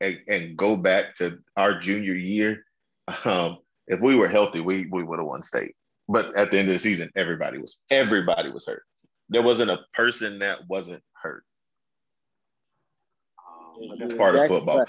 and, 0.02 0.20
and 0.28 0.58
go 0.58 0.76
back 0.76 1.16
to 1.16 1.40
our 1.56 1.80
junior 1.80 2.14
year, 2.14 2.66
um, 3.26 3.58
if 3.88 4.00
we 4.02 4.16
were 4.16 4.30
healthy, 4.30 4.62
we 4.62 4.88
we 4.92 5.04
would 5.04 5.20
have 5.20 5.28
won 5.28 5.44
state. 5.44 5.76
But 6.08 6.38
at 6.38 6.52
the 6.52 6.60
end 6.60 6.68
of 6.68 6.74
the 6.74 6.80
season, 6.80 7.10
everybody 7.16 7.58
was 7.58 7.82
everybody 7.90 8.52
was 8.52 8.68
hurt. 8.68 8.84
There 9.30 9.42
wasn't 9.42 9.72
a 9.72 9.80
person 9.94 10.40
that 10.40 10.60
wasn't 10.68 11.04
hurt. 11.14 11.44
Um, 13.40 13.98
that's 14.00 14.16
part 14.16 14.36
exactly. 14.36 14.58
of 14.58 14.64
football. 14.64 14.86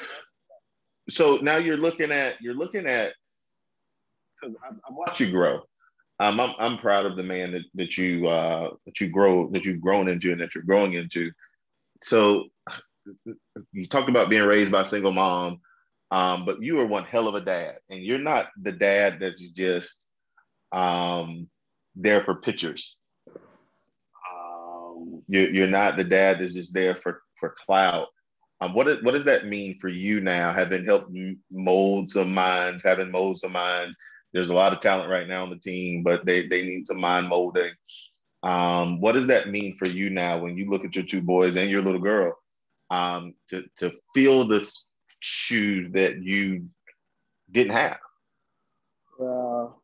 So 1.09 1.37
now 1.37 1.57
you're 1.57 1.77
looking 1.77 2.11
at 2.11 2.41
you're 2.41 2.55
looking 2.55 2.87
at 2.87 3.15
because 4.41 4.57
I, 4.63 4.69
I 4.69 4.93
watch 4.93 5.21
you 5.21 5.31
grow. 5.31 5.63
Um, 6.19 6.41
I'm 6.41 6.55
I'm 6.59 6.79
proud 6.79 7.05
of 7.05 7.17
the 7.17 7.23
man 7.23 7.53
that 7.53 7.65
that 7.75 7.99
you 7.99 8.27
uh, 8.27 8.71
that 8.87 9.01
you 9.01 9.11
grow 9.11 9.51
that 9.51 9.65
you've 9.65 9.83
grown 9.83 10.09
into 10.09 10.33
and 10.33 10.41
that 10.41 10.55
you're 10.55 10.65
growing 10.65 10.95
into. 10.95 11.31
So 12.03 12.47
you 13.73 13.87
talked 13.87 14.09
about 14.09 14.31
being 14.31 14.45
raised 14.45 14.73
by 14.73 14.83
a 14.83 14.87
single 14.87 15.13
mom, 15.13 15.61
um, 16.11 16.45
but 16.45 16.63
you 16.63 16.81
are 16.81 16.87
one 16.87 17.05
hell 17.05 17.29
of 17.29 17.35
a 17.35 17.41
dad, 17.41 17.79
and 17.91 18.01
you're 18.01 18.19
not 18.19 18.49
the 18.63 18.73
dad 18.73 19.19
that's 19.21 19.47
just 19.51 20.09
um, 20.73 21.49
there 21.95 22.23
for 22.23 22.37
pictures. 22.37 22.99
Um, 24.33 25.23
you, 25.29 25.43
you're 25.49 25.67
not 25.67 25.97
the 25.97 26.05
dad 26.05 26.39
that's 26.39 26.55
just 26.55 26.73
there 26.73 26.97
for 26.97 27.23
for 27.39 27.55
clout. 27.67 28.09
Um, 28.63 28.73
what, 28.73 28.89
is, 28.89 29.03
what 29.03 29.13
does 29.13 29.27
that 29.27 29.47
mean 29.47 29.79
for 29.79 29.89
you 29.89 30.23
now, 30.23 30.55
having 30.55 30.87
helped 30.87 31.15
mold 31.51 32.11
some 32.11 32.33
minds, 32.33 32.83
having 32.83 33.11
mold 33.11 33.37
some 33.39 33.53
minds? 33.53 33.95
There's 34.37 34.51
a 34.51 34.55
lot 34.55 34.75
of 34.75 34.81
talent 34.81 35.09
right 35.09 35.27
now 35.27 35.45
on 35.45 35.49
the 35.49 35.57
team, 35.57 36.03
but 36.03 36.27
they, 36.27 36.47
they 36.47 36.63
need 36.63 36.87
some 36.87 37.01
mind 37.01 37.27
molding. 37.27 37.71
Um, 38.43 39.01
what 39.01 39.13
does 39.13 39.29
that 39.29 39.49
mean 39.49 39.79
for 39.79 39.89
you 39.89 40.11
now 40.11 40.37
when 40.37 40.59
you 40.59 40.69
look 40.69 40.85
at 40.85 40.95
your 40.95 41.07
two 41.07 41.23
boys 41.23 41.57
and 41.57 41.71
your 41.71 41.81
little 41.81 42.01
girl 42.01 42.35
um, 42.91 43.33
to, 43.49 43.65
to 43.79 43.91
feel 44.15 44.47
the 44.47 44.71
shoes 45.21 45.91
that 45.93 46.23
you 46.23 46.69
didn't 47.51 47.73
have? 47.73 47.97
Well, 49.19 49.81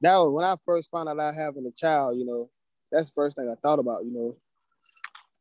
that 0.00 0.14
was 0.14 0.32
when 0.32 0.44
I 0.44 0.54
first 0.64 0.92
found 0.92 1.08
out 1.08 1.18
I 1.18 1.32
having 1.32 1.66
a 1.66 1.72
child, 1.72 2.20
you 2.20 2.24
know, 2.24 2.50
that's 2.92 3.10
the 3.10 3.14
first 3.14 3.36
thing 3.36 3.50
I 3.50 3.56
thought 3.60 3.80
about, 3.80 4.04
you 4.04 4.12
know, 4.12 4.36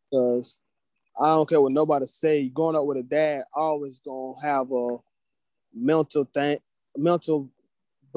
because 0.09 0.57
I 1.21 1.27
don't 1.27 1.47
care 1.47 1.61
what 1.61 1.73
nobody 1.73 2.07
say. 2.07 2.49
Growing 2.49 2.75
up 2.75 2.85
with 2.85 2.97
a 2.97 3.03
dad, 3.03 3.43
always 3.53 3.99
gonna 3.99 4.33
have 4.41 4.71
a 4.71 4.97
mental 5.75 6.27
thing, 6.33 6.57
mental 6.97 7.51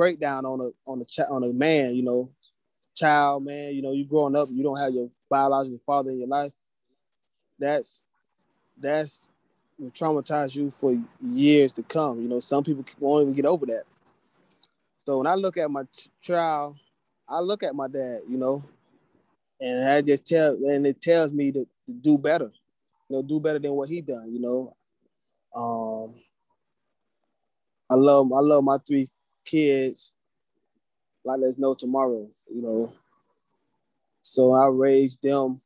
breakdown 0.01 0.47
on 0.47 0.61
a 0.61 0.91
on 0.91 1.03
a 1.03 1.05
ch- 1.05 1.29
on 1.31 1.45
a 1.45 1.53
man. 1.53 1.95
You 1.95 2.03
know, 2.05 2.31
child, 2.97 3.45
man. 3.45 3.75
You 3.75 3.83
know, 3.83 3.93
you 3.93 4.05
growing 4.07 4.37
up, 4.37 4.49
you 4.51 4.63
don't 4.63 4.79
have 4.79 4.95
your 4.95 5.11
biological 5.31 5.79
father 5.87 6.11
in 6.11 6.21
your 6.21 6.29
life. 6.29 6.53
That's 7.59 8.05
that's 8.79 9.29
will 9.79 9.91
traumatize 9.91 10.55
you 10.57 10.71
for 10.71 10.99
years 11.23 11.73
to 11.75 11.83
come. 11.83 12.23
You 12.23 12.29
know, 12.29 12.41
some 12.41 12.65
people 12.65 12.85
won't 13.01 13.23
even 13.23 13.35
get 13.35 13.47
over 13.47 13.67
that. 13.67 13.85
So 14.97 15.19
when 15.19 15.27
I 15.27 15.35
look 15.35 15.59
at 15.59 15.71
my 15.71 15.85
ch- 15.85 16.09
child, 16.23 16.79
I 17.29 17.41
look 17.41 17.63
at 17.63 17.75
my 17.75 17.89
dad. 17.89 18.21
You 18.29 18.39
know, 18.39 18.65
and 19.61 19.89
I 19.89 20.03
just 20.03 20.27
tell, 20.27 20.55
and 20.55 20.87
it 20.87 21.01
tells 21.01 21.33
me 21.33 21.53
to, 21.53 21.67
to 21.87 21.93
do 21.95 22.19
better 22.19 22.53
you 23.09 23.17
know, 23.17 23.23
do 23.23 23.41
better 23.41 23.59
than 23.61 23.73
what 23.73 23.89
he 23.89 24.01
done, 24.03 24.33
you 24.33 24.41
know. 24.41 24.77
Um 25.55 26.15
I 27.91 27.97
love 27.97 28.33
I 28.33 28.41
love 28.41 28.65
my 28.65 28.79
three 28.87 29.09
kids 29.45 30.13
like 31.25 31.41
there's 31.41 31.59
no 31.59 31.75
tomorrow, 31.75 32.29
you 32.53 32.63
know. 32.63 32.93
So 34.23 34.53
I 34.53 34.69
raised 34.69 35.23
them. 35.23 35.61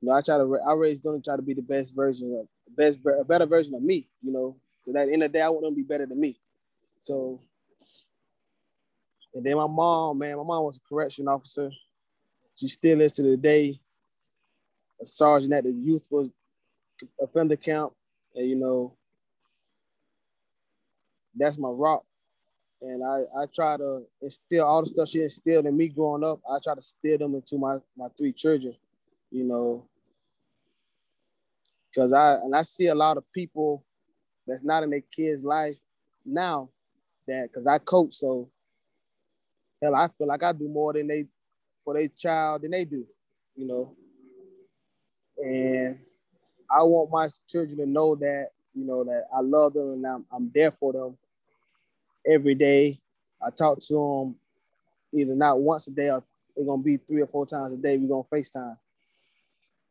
You 0.00 0.08
know, 0.08 0.14
I 0.14 0.20
try 0.22 0.38
to 0.38 0.58
I 0.68 0.74
raised 0.74 1.02
them 1.02 1.20
to 1.20 1.22
try 1.22 1.36
to 1.36 1.42
be 1.42 1.54
the 1.54 1.62
best 1.62 1.94
version 1.94 2.34
of 2.40 2.46
the 2.66 2.82
best 2.82 2.98
a 3.20 3.24
better 3.24 3.46
version 3.46 3.74
of 3.74 3.82
me, 3.82 4.06
you 4.22 4.32
know. 4.32 4.56
Because 4.80 5.00
at 5.00 5.06
the 5.06 5.12
end 5.12 5.22
of 5.22 5.32
the 5.32 5.38
day, 5.38 5.42
I 5.42 5.48
want 5.48 5.64
them 5.64 5.72
to 5.72 5.76
be 5.76 5.82
better 5.82 6.06
than 6.06 6.20
me. 6.20 6.38
So 6.98 7.40
and 9.34 9.44
then 9.44 9.56
my 9.56 9.66
mom, 9.66 10.18
man, 10.18 10.36
my 10.36 10.44
mom 10.44 10.64
was 10.64 10.76
a 10.76 10.88
correction 10.88 11.28
officer. 11.28 11.70
She 12.56 12.68
still 12.68 13.00
is 13.00 13.14
to 13.14 13.22
the 13.22 13.36
day 13.36 13.78
a 15.00 15.06
sergeant 15.06 15.52
at 15.52 15.64
the 15.64 15.72
youthful 15.72 16.30
offender 17.20 17.56
camp, 17.56 17.92
and 18.34 18.48
you 18.48 18.56
know, 18.56 18.96
that's 21.36 21.58
my 21.58 21.68
rock. 21.68 22.04
And 22.80 23.02
I, 23.04 23.42
I 23.42 23.46
try 23.52 23.76
to 23.76 24.02
instill 24.22 24.64
all 24.64 24.82
the 24.82 24.86
stuff 24.86 25.08
she 25.08 25.22
instilled 25.22 25.66
in 25.66 25.76
me 25.76 25.88
growing 25.88 26.22
up. 26.22 26.40
I 26.48 26.58
try 26.62 26.74
to 26.74 26.80
steer 26.80 27.18
them 27.18 27.34
into 27.34 27.58
my 27.58 27.76
my 27.96 28.06
three 28.16 28.32
children, 28.32 28.74
you 29.30 29.44
know, 29.44 29.84
because 31.90 32.12
I 32.12 32.34
and 32.34 32.54
I 32.54 32.62
see 32.62 32.86
a 32.86 32.94
lot 32.94 33.16
of 33.16 33.24
people 33.32 33.84
that's 34.46 34.62
not 34.62 34.84
in 34.84 34.90
their 34.90 35.02
kids' 35.14 35.42
life 35.42 35.76
now 36.24 36.70
that 37.26 37.50
because 37.52 37.66
I 37.66 37.78
coach, 37.78 38.14
so 38.14 38.48
hell, 39.82 39.94
I 39.94 40.08
feel 40.16 40.28
like 40.28 40.42
I 40.42 40.52
do 40.52 40.68
more 40.68 40.92
than 40.92 41.08
they 41.08 41.26
for 41.84 41.94
their 41.94 42.08
child 42.08 42.62
than 42.62 42.70
they 42.70 42.84
do, 42.84 43.04
you 43.56 43.66
know. 43.66 43.96
And 45.38 45.98
I 46.70 46.82
want 46.82 47.10
my 47.10 47.28
children 47.48 47.78
to 47.78 47.86
know 47.86 48.14
that, 48.16 48.48
you 48.74 48.84
know, 48.84 49.04
that 49.04 49.26
I 49.34 49.40
love 49.40 49.74
them 49.74 49.92
and 49.92 50.06
I'm, 50.06 50.26
I'm 50.32 50.50
there 50.54 50.72
for 50.72 50.92
them 50.92 51.16
every 52.28 52.54
day. 52.54 53.00
I 53.42 53.50
talk 53.50 53.80
to 53.82 53.94
them 53.94 54.36
either 55.12 55.34
not 55.34 55.60
once 55.60 55.86
a 55.86 55.90
day 55.90 56.10
or 56.10 56.22
they're 56.56 56.66
gonna 56.66 56.82
be 56.82 56.96
three 56.96 57.22
or 57.22 57.26
four 57.26 57.46
times 57.46 57.72
a 57.72 57.76
day. 57.76 57.96
We're 57.96 58.08
gonna 58.08 58.22
FaceTime. 58.24 58.76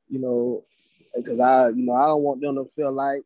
You 0.10 0.19
know, 0.19 0.63
because 1.15 1.39
I, 1.39 1.69
you 1.69 1.86
know, 1.86 1.93
I 1.93 2.08
don't 2.08 2.23
want 2.23 2.41
them 2.41 2.56
to 2.56 2.65
feel 2.65 2.91
like 2.91 3.23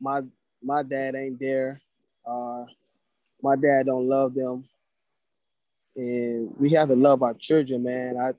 my 0.00 0.22
my 0.62 0.82
dad 0.82 1.14
ain't 1.14 1.38
there. 1.40 1.80
Uh, 2.26 2.64
my 3.42 3.56
dad 3.56 3.86
don't 3.86 4.08
love 4.08 4.34
them, 4.34 4.64
and 5.96 6.54
we 6.58 6.72
have 6.74 6.88
to 6.88 6.96
love 6.96 7.22
our 7.22 7.34
children, 7.34 7.82
man. 7.82 8.16
I 8.16 8.32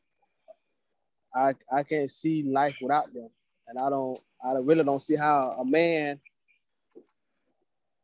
I 1.35 1.53
I 1.71 1.83
can't 1.83 2.09
see 2.09 2.43
life 2.43 2.77
without 2.81 3.11
them, 3.13 3.29
and 3.67 3.77
I 3.77 3.89
don't 3.89 4.17
I 4.43 4.53
really 4.59 4.83
don't 4.83 4.99
see 4.99 5.15
how 5.15 5.55
a 5.59 5.65
man 5.65 6.19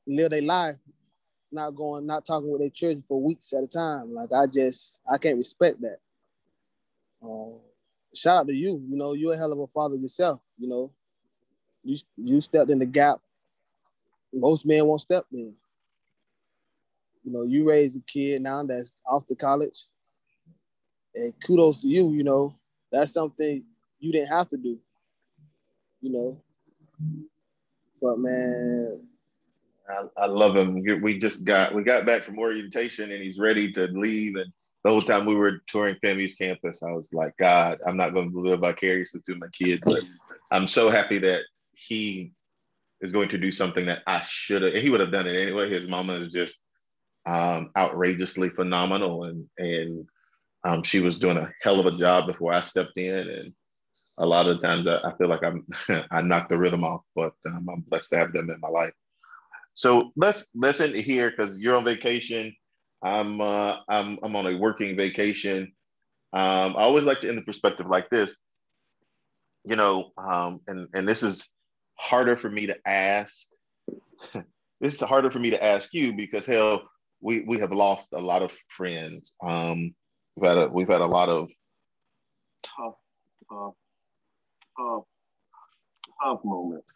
live 0.07 0.31
their 0.31 0.41
life 0.41 0.77
not 1.51 1.75
going, 1.75 2.05
not 2.05 2.25
talking 2.25 2.49
with 2.49 2.61
their 2.61 2.69
children 2.69 3.03
for 3.07 3.21
weeks 3.21 3.53
at 3.53 3.63
a 3.63 3.67
time. 3.67 4.13
Like 4.13 4.31
I 4.31 4.47
just 4.47 4.99
I 5.09 5.17
can't 5.17 5.37
respect 5.37 5.81
that. 5.81 5.97
Um, 7.23 7.59
shout 8.15 8.37
out 8.37 8.47
to 8.47 8.53
you. 8.53 8.83
You 8.89 8.97
know, 8.97 9.13
you're 9.13 9.33
a 9.33 9.37
hell 9.37 9.51
of 9.51 9.59
a 9.59 9.67
father 9.67 9.95
yourself. 9.95 10.41
You 10.57 10.69
know, 10.69 10.91
you 11.83 11.97
you 12.17 12.41
stepped 12.41 12.71
in 12.71 12.79
the 12.79 12.85
gap. 12.85 13.19
Most 14.33 14.65
men 14.65 14.85
won't 14.85 15.01
step 15.01 15.25
in. 15.33 15.53
You 17.23 17.31
know, 17.31 17.43
you 17.43 17.67
raise 17.67 17.95
a 17.95 18.01
kid 18.01 18.41
now 18.41 18.63
that's 18.63 18.93
off 19.05 19.25
to 19.27 19.35
college, 19.35 19.83
and 21.13 21.33
kudos 21.45 21.79
to 21.81 21.87
you. 21.87 22.11
You 22.13 22.23
know, 22.23 22.55
that's 22.91 23.13
something 23.13 23.63
you 23.99 24.11
didn't 24.11 24.29
have 24.29 24.47
to 24.49 24.57
do. 24.57 24.79
You 26.01 26.11
know, 26.11 26.41
but 28.01 28.17
man, 28.17 29.07
I, 29.89 30.23
I 30.23 30.25
love 30.27 30.55
him. 30.55 30.83
We 31.01 31.19
just 31.19 31.45
got 31.45 31.73
we 31.73 31.83
got 31.83 32.05
back 32.05 32.23
from 32.23 32.39
orientation, 32.39 33.11
and 33.11 33.21
he's 33.21 33.39
ready 33.39 33.71
to 33.73 33.87
leave. 33.87 34.35
And 34.35 34.51
the 34.83 34.89
whole 34.89 35.01
time 35.01 35.25
we 35.25 35.35
were 35.35 35.61
touring 35.67 35.95
FAMU's 36.03 36.35
campus, 36.35 36.81
I 36.83 36.91
was 36.91 37.13
like, 37.13 37.35
God, 37.37 37.79
I'm 37.85 37.97
not 37.97 38.13
going 38.13 38.31
to 38.31 38.39
live 38.39 38.61
vicariously 38.61 39.21
through 39.25 39.39
my 39.39 39.49
kids. 39.49 39.81
But 39.85 40.03
I'm 40.51 40.67
so 40.67 40.89
happy 40.89 41.19
that 41.19 41.41
he 41.73 42.31
is 43.01 43.11
going 43.11 43.29
to 43.29 43.37
do 43.37 43.51
something 43.51 43.85
that 43.85 44.03
I 44.07 44.21
should 44.21 44.61
have. 44.61 44.73
He 44.73 44.89
would 44.89 44.99
have 44.99 45.11
done 45.11 45.27
it 45.27 45.35
anyway. 45.35 45.69
His 45.69 45.87
mama 45.87 46.13
is 46.13 46.31
just 46.31 46.61
um, 47.25 47.71
outrageously 47.77 48.49
phenomenal, 48.49 49.25
and 49.25 49.47
and 49.57 50.07
um, 50.63 50.83
she 50.83 50.99
was 50.99 51.19
doing 51.19 51.37
a 51.37 51.51
hell 51.61 51.79
of 51.79 51.85
a 51.85 51.97
job 51.97 52.27
before 52.27 52.53
I 52.53 52.61
stepped 52.61 52.97
in, 52.97 53.27
and 53.29 53.53
a 54.19 54.25
lot 54.25 54.47
of 54.47 54.61
times 54.61 54.87
I, 54.87 54.97
I 54.97 55.15
feel 55.17 55.27
like 55.27 55.43
I'm 55.43 55.65
I 56.11 56.21
knock 56.21 56.49
the 56.49 56.57
rhythm 56.57 56.83
off, 56.83 57.01
but 57.15 57.33
um, 57.47 57.67
I'm 57.71 57.81
blessed 57.81 58.11
to 58.11 58.17
have 58.17 58.33
them 58.33 58.49
in 58.49 58.59
my 58.59 58.69
life. 58.69 58.93
So 59.73 60.11
let's 60.15 60.49
let's 60.55 60.81
end 60.81 60.95
it 60.95 61.03
here 61.03 61.31
because 61.31 61.61
you're 61.61 61.75
on 61.75 61.85
vacation. 61.85 62.53
I'm 63.03 63.41
uh, 63.41 63.77
I'm 63.89 64.19
I'm 64.23 64.35
on 64.35 64.47
a 64.47 64.57
working 64.57 64.97
vacation. 64.97 65.73
Um, 66.33 66.75
I 66.77 66.81
always 66.81 67.05
like 67.05 67.21
to 67.21 67.29
end 67.29 67.37
the 67.37 67.43
perspective 67.43 67.87
like 67.87 68.09
this. 68.09 68.35
You 69.63 69.75
know, 69.75 70.11
um, 70.17 70.61
and 70.67 70.87
and 70.93 71.07
this 71.07 71.23
is 71.23 71.49
harder 71.95 72.35
for 72.35 72.49
me 72.49 72.67
to 72.67 72.77
ask. 72.85 73.47
this 74.81 74.93
is 74.95 75.01
harder 75.01 75.31
for 75.31 75.39
me 75.39 75.51
to 75.51 75.63
ask 75.63 75.93
you 75.93 76.13
because 76.13 76.45
hell, 76.45 76.83
we 77.21 77.41
we 77.41 77.59
have 77.59 77.71
lost 77.71 78.13
a 78.13 78.19
lot 78.19 78.41
of 78.41 78.51
friends. 78.69 79.35
Um, 79.43 79.93
we've 80.35 80.49
had 80.49 80.57
a 80.57 80.67
we've 80.67 80.89
had 80.89 81.01
a 81.01 81.05
lot 81.05 81.29
of 81.29 81.49
tough, 82.63 82.95
tough, 83.49 83.73
tough, 84.77 85.03
tough 86.23 86.39
moments. 86.43 86.93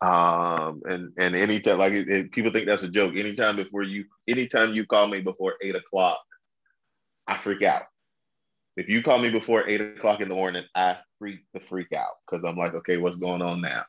Um, 0.00 0.82
and 0.84 1.12
and 1.18 1.34
anytime 1.34 1.78
like 1.78 1.92
it, 1.92 2.08
it, 2.08 2.32
people 2.32 2.52
think 2.52 2.66
that's 2.66 2.84
a 2.84 2.88
joke. 2.88 3.16
Anytime 3.16 3.56
before 3.56 3.82
you, 3.82 4.04
anytime 4.28 4.74
you 4.74 4.86
call 4.86 5.08
me 5.08 5.20
before 5.20 5.54
eight 5.60 5.74
o'clock, 5.74 6.20
I 7.26 7.34
freak 7.34 7.62
out. 7.62 7.82
If 8.76 8.88
you 8.88 9.02
call 9.02 9.18
me 9.18 9.30
before 9.30 9.68
eight 9.68 9.80
o'clock 9.80 10.20
in 10.20 10.28
the 10.28 10.36
morning, 10.36 10.64
I 10.74 10.98
freak 11.18 11.40
the 11.52 11.58
freak 11.58 11.92
out 11.92 12.12
because 12.24 12.44
I'm 12.44 12.56
like, 12.56 12.74
okay, 12.74 12.96
what's 12.96 13.16
going 13.16 13.42
on 13.42 13.60
now? 13.60 13.82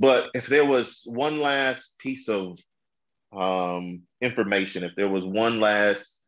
But 0.00 0.30
if 0.34 0.46
there 0.46 0.64
was 0.64 1.02
one 1.06 1.40
last 1.40 1.98
piece 1.98 2.28
of 2.28 2.58
um, 3.32 4.02
information, 4.20 4.82
if 4.82 4.96
there 4.96 5.08
was 5.08 5.24
one 5.24 5.60
last 5.60 6.24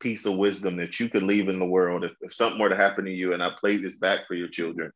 piece 0.00 0.26
of 0.26 0.36
wisdom 0.36 0.76
that 0.76 0.98
you 1.00 1.08
could 1.08 1.22
leave 1.22 1.48
in 1.48 1.58
the 1.58 1.66
world, 1.66 2.04
if, 2.04 2.12
if 2.20 2.34
something 2.34 2.60
were 2.60 2.68
to 2.68 2.76
happen 2.76 3.04
to 3.04 3.10
you 3.12 3.32
and 3.32 3.42
I 3.42 3.50
played 3.58 3.82
this 3.82 3.98
back 3.98 4.26
for 4.26 4.34
your 4.34 4.48
children, 4.48 4.92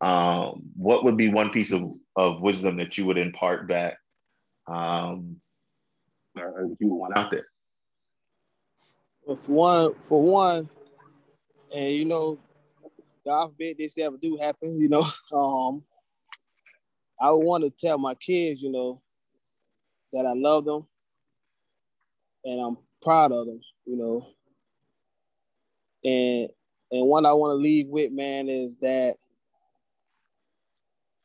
um, 0.00 0.62
what 0.76 1.04
would 1.04 1.16
be 1.16 1.28
one 1.28 1.50
piece 1.50 1.72
of, 1.72 1.90
of 2.16 2.40
wisdom 2.40 2.76
that 2.78 2.96
you 2.96 3.04
would 3.06 3.18
impart 3.18 3.68
back 3.68 3.98
um, 4.66 5.40
you 6.34 6.88
want 6.88 7.16
out 7.16 7.30
there? 7.30 7.46
For 9.26 9.36
one, 9.46 9.94
for 10.00 10.22
one, 10.22 10.68
and 11.74 11.94
you 11.94 12.04
know, 12.04 12.38
God 13.26 13.48
forbid 13.48 13.78
this 13.78 13.98
ever 13.98 14.16
do 14.16 14.36
happen, 14.36 14.78
you 14.80 14.88
know, 14.88 15.04
um, 15.32 15.84
I 17.20 17.30
want 17.32 17.64
to 17.64 17.70
tell 17.70 17.98
my 17.98 18.14
kids, 18.14 18.62
you 18.62 18.72
know, 18.72 19.02
that 20.12 20.26
I 20.26 20.32
love 20.32 20.64
them 20.64 20.86
and 22.44 22.60
I'm 22.60 22.78
proud 23.02 23.32
of 23.32 23.46
them, 23.46 23.60
you 23.84 23.96
know. 23.96 24.26
And 26.04 26.48
and 26.92 27.06
one 27.06 27.26
I 27.26 27.32
want 27.34 27.52
to 27.52 27.62
leave 27.62 27.88
with, 27.88 28.10
man, 28.10 28.48
is 28.48 28.76
that 28.78 29.16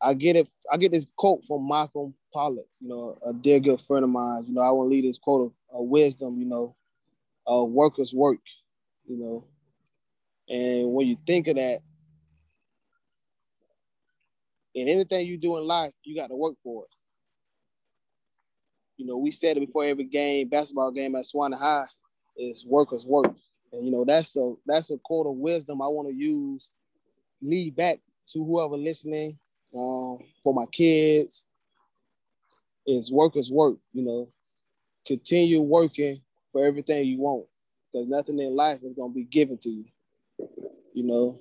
I 0.05 0.13
get 0.13 0.35
it. 0.35 0.47
I 0.71 0.77
get 0.77 0.91
this 0.91 1.07
quote 1.15 1.43
from 1.45 1.67
Malcolm 1.67 2.13
Pollock, 2.31 2.67
you 2.79 2.89
know, 2.89 3.17
a 3.25 3.33
dear 3.33 3.59
good 3.59 3.81
friend 3.81 4.03
of 4.03 4.11
mine. 4.11 4.45
You 4.47 4.53
know, 4.53 4.61
I 4.61 4.69
want 4.69 4.85
to 4.85 4.91
leave 4.91 5.03
this 5.03 5.17
quote 5.17 5.47
of, 5.47 5.79
of 5.79 5.87
wisdom, 5.87 6.37
you 6.37 6.45
know, 6.45 6.75
uh, 7.51 7.65
workers 7.65 8.13
work, 8.13 8.37
you 9.07 9.17
know. 9.17 9.45
And 10.47 10.93
when 10.93 11.07
you 11.07 11.17
think 11.25 11.47
of 11.47 11.55
that, 11.55 11.79
in 14.75 14.87
anything 14.87 15.25
you 15.25 15.37
do 15.37 15.57
in 15.57 15.63
life, 15.63 15.93
you 16.03 16.15
got 16.15 16.29
to 16.29 16.35
work 16.35 16.53
for 16.63 16.83
it. 16.83 16.89
You 18.97 19.07
know, 19.07 19.17
we 19.17 19.31
said 19.31 19.57
it 19.57 19.65
before 19.65 19.85
every 19.85 20.05
game, 20.05 20.49
basketball 20.49 20.91
game 20.91 21.15
at 21.15 21.25
Suwannee 21.25 21.57
High 21.57 21.85
is 22.37 22.63
workers 22.63 23.07
work. 23.07 23.33
And 23.73 23.83
you 23.83 23.91
know, 23.91 24.05
that's 24.05 24.35
a 24.35 24.53
that's 24.67 24.91
a 24.91 24.99
quote 24.99 25.25
of 25.25 25.37
wisdom 25.37 25.81
I 25.81 25.87
want 25.87 26.09
to 26.09 26.13
use, 26.13 26.69
lead 27.41 27.75
back 27.75 28.01
to 28.27 28.45
whoever 28.45 28.77
listening 28.77 29.39
um, 29.75 30.19
for 30.41 30.53
my 30.53 30.65
kids 30.71 31.43
is 32.87 33.11
work 33.11 33.35
is 33.35 33.51
work, 33.51 33.77
you 33.93 34.03
know. 34.03 34.29
Continue 35.05 35.61
working 35.61 36.21
for 36.51 36.65
everything 36.65 37.05
you 37.05 37.19
want 37.19 37.45
because 37.91 38.07
nothing 38.07 38.39
in 38.39 38.55
life 38.55 38.79
is 38.83 38.93
going 38.93 39.11
to 39.11 39.15
be 39.15 39.25
given 39.25 39.57
to 39.59 39.69
you, 39.69 39.85
you 40.93 41.03
know. 41.03 41.39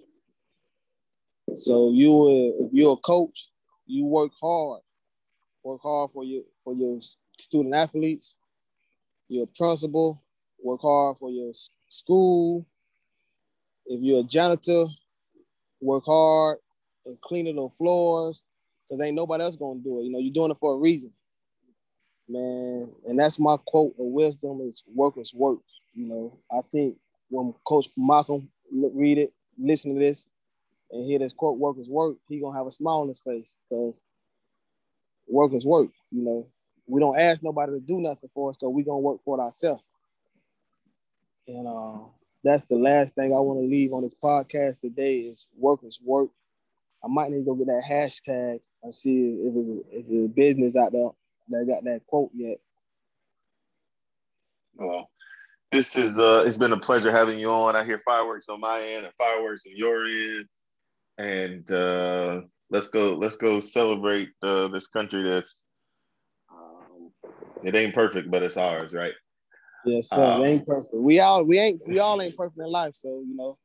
So 1.54 1.90
you, 1.90 2.66
if 2.66 2.72
you're 2.72 2.94
a 2.94 2.96
coach, 2.96 3.48
you 3.86 4.06
work 4.06 4.32
hard, 4.40 4.80
work 5.62 5.80
hard 5.82 6.10
for 6.10 6.24
your 6.24 6.42
for 6.64 6.74
your 6.74 7.00
student 7.38 7.74
athletes. 7.74 8.34
You're 9.28 9.44
a 9.44 9.58
principal, 9.58 10.22
work 10.62 10.80
hard 10.82 11.18
for 11.18 11.30
your 11.30 11.52
school. 11.88 12.66
If 13.86 14.00
you're 14.02 14.20
a 14.20 14.24
janitor, 14.24 14.86
work 15.80 16.04
hard 16.06 16.58
and 17.06 17.20
cleaning 17.20 17.56
the 17.56 17.68
floors 17.78 18.44
because 18.88 19.04
ain't 19.04 19.16
nobody 19.16 19.44
else 19.44 19.56
gonna 19.56 19.80
do 19.80 20.00
it. 20.00 20.04
You 20.04 20.10
know, 20.12 20.18
you're 20.18 20.32
doing 20.32 20.50
it 20.50 20.58
for 20.60 20.74
a 20.74 20.78
reason, 20.78 21.12
man. 22.28 22.88
And 23.08 23.18
that's 23.18 23.38
my 23.38 23.56
quote 23.66 23.94
of 23.98 24.06
wisdom: 24.06 24.60
is 24.62 24.84
workers 24.94 25.32
work. 25.34 25.60
You 25.94 26.06
know, 26.06 26.38
I 26.50 26.60
think 26.72 26.96
when 27.30 27.54
Coach 27.64 27.88
Malcolm 27.96 28.48
read 28.72 29.18
it, 29.18 29.32
listen 29.58 29.94
to 29.94 30.00
this, 30.00 30.28
and 30.90 31.04
hear 31.04 31.18
this 31.18 31.32
quote, 31.32 31.58
"Workers 31.58 31.88
work," 31.88 32.16
he 32.28 32.40
gonna 32.40 32.56
have 32.56 32.66
a 32.66 32.72
smile 32.72 33.00
on 33.00 33.08
his 33.08 33.20
face 33.20 33.56
because 33.68 34.02
workers 35.26 35.64
work. 35.64 35.90
You 36.10 36.22
know, 36.22 36.46
we 36.86 37.00
don't 37.00 37.18
ask 37.18 37.42
nobody 37.42 37.72
to 37.72 37.80
do 37.80 38.00
nothing 38.00 38.30
for 38.34 38.50
us, 38.50 38.56
so 38.60 38.68
we 38.68 38.82
gonna 38.82 38.98
work 38.98 39.20
for 39.24 39.38
it 39.38 39.42
ourselves. 39.42 39.82
And 41.46 41.66
uh, 41.66 41.98
that's 42.42 42.64
the 42.66 42.76
last 42.76 43.14
thing 43.14 43.34
I 43.34 43.40
want 43.40 43.60
to 43.60 43.66
leave 43.66 43.92
on 43.92 44.02
this 44.02 44.14
podcast 44.14 44.80
today 44.80 45.18
is 45.18 45.46
workers 45.56 46.00
work. 46.04 46.30
I 47.04 47.08
might 47.08 47.30
need 47.30 47.38
to 47.38 47.44
go 47.44 47.54
get 47.54 47.66
that 47.66 47.84
hashtag 47.88 48.60
and 48.82 48.94
see 48.94 49.38
if 49.40 49.54
it's, 49.54 49.88
if 49.90 49.98
it's 50.08 50.24
a 50.24 50.28
business 50.28 50.76
out 50.76 50.92
there 50.92 51.10
that 51.50 51.66
got 51.66 51.84
that 51.84 52.06
quote 52.06 52.30
yet. 52.34 52.58
Well, 54.76 55.10
this 55.70 55.96
is 55.96 56.18
uh 56.18 56.44
it's 56.46 56.56
been 56.56 56.72
a 56.72 56.80
pleasure 56.80 57.12
having 57.12 57.38
you 57.38 57.50
on. 57.50 57.76
I 57.76 57.84
hear 57.84 57.98
fireworks 57.98 58.48
on 58.48 58.60
my 58.60 58.80
end 58.80 59.04
and 59.04 59.14
fireworks 59.18 59.64
on 59.66 59.76
your 59.76 60.06
end. 60.06 60.46
And 61.18 61.70
uh 61.70 62.40
let's 62.70 62.88
go 62.88 63.14
let's 63.14 63.36
go 63.36 63.60
celebrate 63.60 64.30
uh, 64.42 64.68
this 64.68 64.88
country 64.88 65.22
that's 65.22 65.66
um, 66.50 67.10
it 67.62 67.74
ain't 67.74 67.94
perfect, 67.94 68.30
but 68.30 68.42
it's 68.42 68.56
ours, 68.56 68.92
right? 68.92 69.12
Yes, 69.84 70.08
sir. 70.08 70.22
Um, 70.22 70.40
it 70.40 70.46
ain't 70.46 70.66
perfect. 70.66 70.94
We 70.94 71.20
all 71.20 71.44
we 71.44 71.58
ain't 71.58 71.86
we 71.86 71.98
all 71.98 72.20
ain't 72.20 72.36
perfect 72.36 72.58
in 72.58 72.70
life, 72.70 72.94
so 72.94 73.22
you 73.26 73.36
know. 73.36 73.58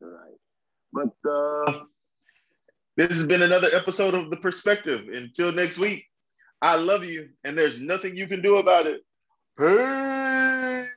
Right. 0.00 0.38
But 0.92 1.30
uh 1.30 1.84
this 3.00 3.16
has 3.16 3.26
been 3.26 3.40
another 3.40 3.70
episode 3.72 4.12
of 4.12 4.28
The 4.28 4.36
Perspective. 4.36 5.08
Until 5.08 5.52
next 5.52 5.78
week, 5.78 6.04
I 6.60 6.76
love 6.76 7.02
you, 7.02 7.30
and 7.44 7.56
there's 7.56 7.80
nothing 7.80 8.14
you 8.14 8.26
can 8.26 8.42
do 8.42 8.56
about 8.56 8.86
it. 8.86 9.00
Peace. 9.58 10.94